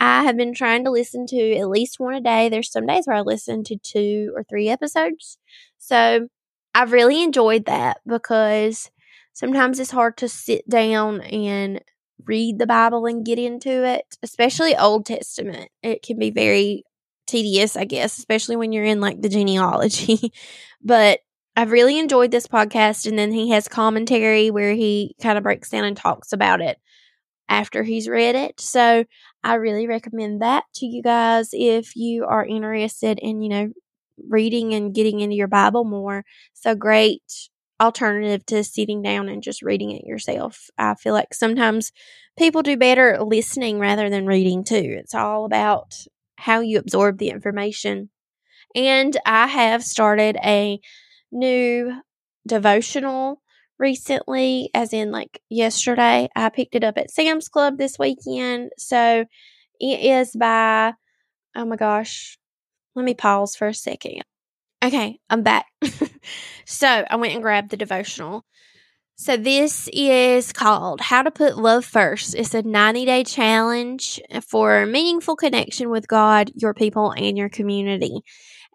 I 0.00 0.24
have 0.24 0.36
been 0.36 0.52
trying 0.52 0.84
to 0.84 0.90
listen 0.90 1.26
to 1.28 1.56
at 1.56 1.70
least 1.70 1.98
one 1.98 2.12
a 2.14 2.20
day. 2.20 2.50
There's 2.50 2.70
some 2.70 2.84
days 2.86 3.06
where 3.06 3.16
I 3.16 3.20
listen 3.22 3.64
to 3.64 3.76
two 3.78 4.32
or 4.36 4.44
three 4.44 4.68
episodes. 4.68 5.38
So 5.78 6.28
I've 6.74 6.92
really 6.92 7.22
enjoyed 7.22 7.64
that 7.64 8.00
because 8.06 8.90
sometimes 9.32 9.80
it's 9.80 9.90
hard 9.90 10.18
to 10.18 10.28
sit 10.28 10.68
down 10.68 11.22
and 11.22 11.80
read 12.26 12.58
the 12.58 12.66
Bible 12.66 13.06
and 13.06 13.24
get 13.24 13.38
into 13.38 13.84
it, 13.84 14.04
especially 14.22 14.76
Old 14.76 15.06
Testament. 15.06 15.70
It 15.82 16.02
can 16.02 16.18
be 16.18 16.30
very 16.30 16.84
tedious, 17.26 17.76
I 17.76 17.84
guess, 17.84 18.18
especially 18.18 18.56
when 18.56 18.72
you're 18.72 18.84
in 18.84 19.00
like 19.00 19.22
the 19.22 19.28
genealogy. 19.28 20.32
but 20.82 21.20
I've 21.58 21.72
really 21.72 21.98
enjoyed 21.98 22.30
this 22.30 22.46
podcast. 22.46 23.04
And 23.04 23.18
then 23.18 23.32
he 23.32 23.50
has 23.50 23.66
commentary 23.66 24.48
where 24.48 24.74
he 24.74 25.16
kind 25.20 25.36
of 25.36 25.42
breaks 25.42 25.70
down 25.70 25.84
and 25.84 25.96
talks 25.96 26.32
about 26.32 26.60
it 26.60 26.78
after 27.48 27.82
he's 27.82 28.08
read 28.08 28.36
it. 28.36 28.60
So 28.60 29.04
I 29.42 29.54
really 29.54 29.88
recommend 29.88 30.40
that 30.40 30.62
to 30.76 30.86
you 30.86 31.02
guys 31.02 31.48
if 31.52 31.96
you 31.96 32.24
are 32.26 32.46
interested 32.46 33.18
in, 33.20 33.42
you 33.42 33.48
know, 33.48 33.72
reading 34.28 34.72
and 34.72 34.94
getting 34.94 35.18
into 35.18 35.34
your 35.34 35.48
Bible 35.48 35.82
more. 35.82 36.24
So 36.54 36.76
great 36.76 37.24
alternative 37.80 38.46
to 38.46 38.62
sitting 38.62 39.02
down 39.02 39.28
and 39.28 39.42
just 39.42 39.60
reading 39.60 39.90
it 39.90 40.04
yourself. 40.04 40.70
I 40.78 40.94
feel 40.94 41.12
like 41.12 41.34
sometimes 41.34 41.90
people 42.38 42.62
do 42.62 42.76
better 42.76 43.18
listening 43.20 43.80
rather 43.80 44.08
than 44.08 44.26
reading 44.26 44.62
too. 44.62 44.76
It's 45.00 45.14
all 45.14 45.44
about 45.44 45.96
how 46.36 46.60
you 46.60 46.78
absorb 46.78 47.18
the 47.18 47.30
information. 47.30 48.10
And 48.76 49.16
I 49.26 49.48
have 49.48 49.82
started 49.82 50.36
a 50.44 50.78
new 51.32 51.92
devotional 52.46 53.40
recently, 53.78 54.70
as 54.74 54.92
in 54.92 55.10
like 55.10 55.40
yesterday. 55.48 56.28
I 56.34 56.48
picked 56.48 56.74
it 56.74 56.84
up 56.84 56.98
at 56.98 57.10
Sam's 57.10 57.48
Club 57.48 57.78
this 57.78 57.98
weekend. 57.98 58.70
So 58.78 59.24
it 59.80 60.00
is 60.00 60.32
by, 60.32 60.94
oh 61.56 61.64
my 61.64 61.76
gosh, 61.76 62.38
let 62.94 63.04
me 63.04 63.14
pause 63.14 63.54
for 63.56 63.68
a 63.68 63.74
second. 63.74 64.22
Okay, 64.84 65.18
I'm 65.28 65.42
back. 65.42 65.66
so 66.66 67.04
I 67.08 67.16
went 67.16 67.34
and 67.34 67.42
grabbed 67.42 67.70
the 67.70 67.76
devotional. 67.76 68.44
So 69.20 69.36
this 69.36 69.88
is 69.92 70.52
called 70.52 71.00
How 71.00 71.22
to 71.22 71.32
Put 71.32 71.58
Love 71.58 71.84
First. 71.84 72.36
It's 72.36 72.54
a 72.54 72.62
90 72.62 73.04
day 73.04 73.24
challenge 73.24 74.20
for 74.46 74.86
meaningful 74.86 75.34
connection 75.34 75.90
with 75.90 76.06
God, 76.06 76.52
your 76.54 76.72
people, 76.72 77.10
and 77.10 77.36
your 77.36 77.48
community. 77.48 78.20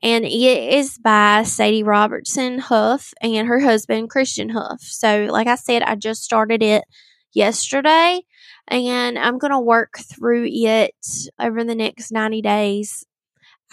And 0.04 0.26
it 0.26 0.74
is 0.74 0.98
by 0.98 1.44
Sadie 1.44 1.84
Robertson 1.84 2.60
Huff 2.60 3.14
and 3.22 3.48
her 3.48 3.62
husband, 3.62 4.10
Christian 4.10 4.50
Huff. 4.50 4.82
So, 4.82 5.30
like 5.32 5.48
I 5.48 5.56
said, 5.56 5.82
I 5.82 5.96
just 5.96 6.24
started 6.24 6.62
it 6.62 6.84
yesterday 7.32 8.20
and 8.68 9.18
I'm 9.18 9.38
going 9.38 9.54
to 9.54 9.62
work 9.62 9.94
through 10.00 10.50
it 10.52 10.94
over 11.40 11.64
the 11.64 11.74
next 11.74 12.12
90 12.12 12.42
days 12.42 13.06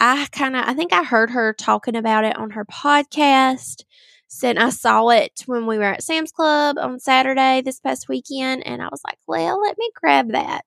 I 0.03 0.27
kind 0.31 0.55
of, 0.55 0.63
I 0.65 0.73
think 0.73 0.93
I 0.93 1.03
heard 1.03 1.29
her 1.29 1.53
talking 1.53 1.95
about 1.95 2.23
it 2.25 2.35
on 2.35 2.49
her 2.51 2.65
podcast. 2.65 3.83
Said 4.33 4.57
I 4.57 4.69
saw 4.69 5.09
it 5.09 5.43
when 5.45 5.67
we 5.67 5.77
were 5.77 5.83
at 5.83 6.03
Sam's 6.03 6.31
Club 6.31 6.77
on 6.79 7.01
Saturday 7.01 7.61
this 7.61 7.81
past 7.81 8.07
weekend, 8.07 8.65
and 8.65 8.81
I 8.81 8.87
was 8.89 9.01
like, 9.05 9.17
well, 9.27 9.61
let 9.61 9.77
me 9.77 9.91
grab 9.93 10.31
that. 10.31 10.63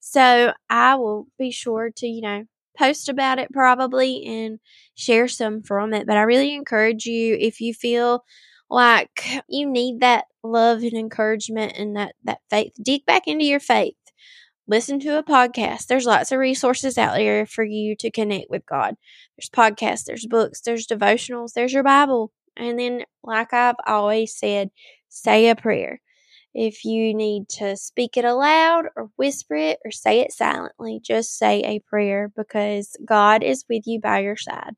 So 0.00 0.52
I 0.68 0.96
will 0.96 1.28
be 1.38 1.52
sure 1.52 1.90
to, 1.96 2.06
you 2.08 2.20
know, 2.20 2.44
post 2.76 3.08
about 3.08 3.38
it 3.38 3.52
probably 3.52 4.26
and 4.26 4.58
share 4.96 5.28
some 5.28 5.62
from 5.62 5.94
it. 5.94 6.04
But 6.04 6.16
I 6.16 6.22
really 6.22 6.52
encourage 6.52 7.06
you 7.06 7.36
if 7.38 7.60
you 7.60 7.74
feel 7.74 8.24
like 8.68 9.24
you 9.48 9.70
need 9.70 10.00
that 10.00 10.24
love 10.42 10.82
and 10.82 10.94
encouragement 10.94 11.74
and 11.76 11.94
that, 11.94 12.16
that 12.24 12.40
faith, 12.50 12.72
dig 12.82 13.06
back 13.06 13.28
into 13.28 13.44
your 13.44 13.60
faith 13.60 13.94
listen 14.66 15.00
to 15.00 15.18
a 15.18 15.22
podcast. 15.24 15.86
There's 15.86 16.06
lots 16.06 16.30
of 16.30 16.38
resources 16.38 16.96
out 16.96 17.16
there 17.16 17.44
for 17.44 17.64
you 17.64 17.96
to 17.96 18.10
connect 18.10 18.50
with 18.50 18.64
God. 18.66 18.94
There's 19.36 19.50
podcasts, 19.50 20.04
there's 20.04 20.26
books, 20.26 20.60
there's 20.60 20.86
devotionals, 20.86 21.54
there's 21.54 21.72
your 21.72 21.82
Bible. 21.82 22.32
And 22.60 22.78
then, 22.78 23.04
like 23.22 23.52
I've 23.52 23.76
always 23.86 24.36
said, 24.36 24.70
say 25.08 25.48
a 25.48 25.56
prayer. 25.56 26.00
If 26.52 26.84
you 26.84 27.14
need 27.14 27.48
to 27.58 27.76
speak 27.76 28.16
it 28.16 28.24
aloud 28.24 28.86
or 28.96 29.10
whisper 29.16 29.54
it 29.54 29.78
or 29.84 29.90
say 29.92 30.20
it 30.20 30.32
silently, 30.32 31.00
just 31.02 31.38
say 31.38 31.60
a 31.60 31.80
prayer 31.80 32.30
because 32.36 32.96
God 33.04 33.42
is 33.42 33.64
with 33.68 33.86
you 33.86 34.00
by 34.00 34.20
your 34.20 34.36
side. 34.36 34.74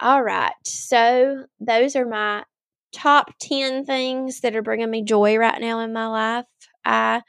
All 0.00 0.22
right. 0.22 0.54
So, 0.64 1.44
those 1.60 1.94
are 1.94 2.06
my 2.06 2.44
top 2.92 3.32
10 3.40 3.84
things 3.84 4.40
that 4.40 4.56
are 4.56 4.62
bringing 4.62 4.90
me 4.90 5.02
joy 5.02 5.36
right 5.36 5.60
now 5.60 5.80
in 5.80 5.92
my 5.92 6.06
life. 6.06 6.46
I 6.84 7.22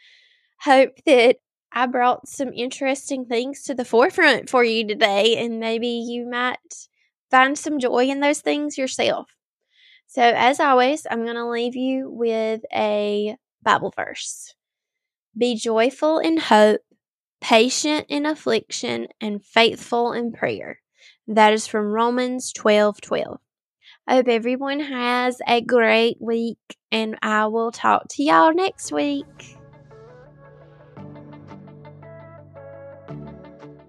hope 0.61 0.93
that 1.05 1.37
I 1.71 1.85
brought 1.87 2.27
some 2.27 2.53
interesting 2.53 3.25
things 3.25 3.63
to 3.63 3.73
the 3.73 3.85
forefront 3.85 4.49
for 4.49 4.63
you 4.63 4.87
today, 4.87 5.37
and 5.37 5.59
maybe 5.59 5.87
you 5.87 6.29
might 6.29 6.57
find 7.31 7.57
some 7.57 7.79
joy 7.79 8.05
in 8.05 8.19
those 8.19 8.41
things 8.41 8.77
yourself. 8.77 9.27
So, 10.13 10.21
as 10.21 10.59
always, 10.59 11.07
I'm 11.09 11.23
going 11.23 11.37
to 11.37 11.49
leave 11.49 11.75
you 11.75 12.07
with 12.07 12.61
a 12.71 13.35
Bible 13.63 13.91
verse 13.95 14.53
Be 15.35 15.55
joyful 15.55 16.19
in 16.19 16.37
hope, 16.37 16.81
patient 17.41 18.05
in 18.09 18.27
affliction, 18.27 19.07
and 19.19 19.43
faithful 19.43 20.13
in 20.13 20.31
prayer. 20.31 20.81
That 21.25 21.51
is 21.53 21.65
from 21.65 21.87
Romans 21.87 22.53
12 22.53 23.01
12. 23.01 23.39
I 24.05 24.13
hope 24.13 24.27
everyone 24.27 24.81
has 24.81 25.41
a 25.47 25.61
great 25.61 26.17
week, 26.19 26.59
and 26.91 27.17
I 27.23 27.47
will 27.47 27.71
talk 27.71 28.03
to 28.11 28.23
y'all 28.23 28.53
next 28.53 28.91
week. 28.91 29.57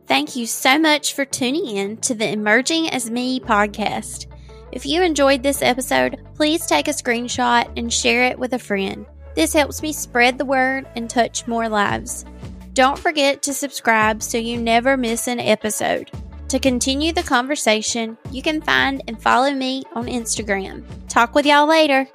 Thank 0.07 0.37
you 0.37 0.47
so 0.47 0.79
much 0.79 1.13
for 1.13 1.27
tuning 1.27 1.67
in 1.67 1.99
to 1.99 2.15
the 2.15 2.31
Emerging 2.31 2.89
as 2.89 3.11
Me 3.11 3.41
podcast. 3.41 4.34
If 4.75 4.85
you 4.85 5.05
enjoyed 5.05 5.45
this 5.45 5.63
episode, 5.63 6.21
please 6.35 6.67
take 6.67 6.89
a 6.89 6.91
screenshot 6.91 7.71
and 7.77 7.93
share 7.93 8.25
it 8.25 8.37
with 8.37 8.55
a 8.55 8.59
friend. 8.59 9.07
This 9.37 9.53
helps 9.53 9.83
me 9.83 9.93
spread 9.93 10.37
the 10.37 10.45
word 10.45 10.89
and 10.97 11.09
touch 11.09 11.47
more 11.47 11.69
lives. 11.69 12.25
Don't 12.73 12.99
forget 12.99 13.41
to 13.43 13.55
subscribe 13.55 14.21
so 14.21 14.37
you 14.37 14.61
never 14.61 14.97
miss 14.97 15.29
an 15.29 15.39
episode. 15.39 16.11
To 16.49 16.59
continue 16.59 17.13
the 17.13 17.23
conversation, 17.23 18.19
you 18.33 18.43
can 18.43 18.61
find 18.61 19.01
and 19.07 19.23
follow 19.23 19.55
me 19.55 19.85
on 19.93 20.07
Instagram. 20.07 20.83
Talk 21.09 21.37
with 21.37 21.47
y'all 21.47 21.69
later. 21.69 22.09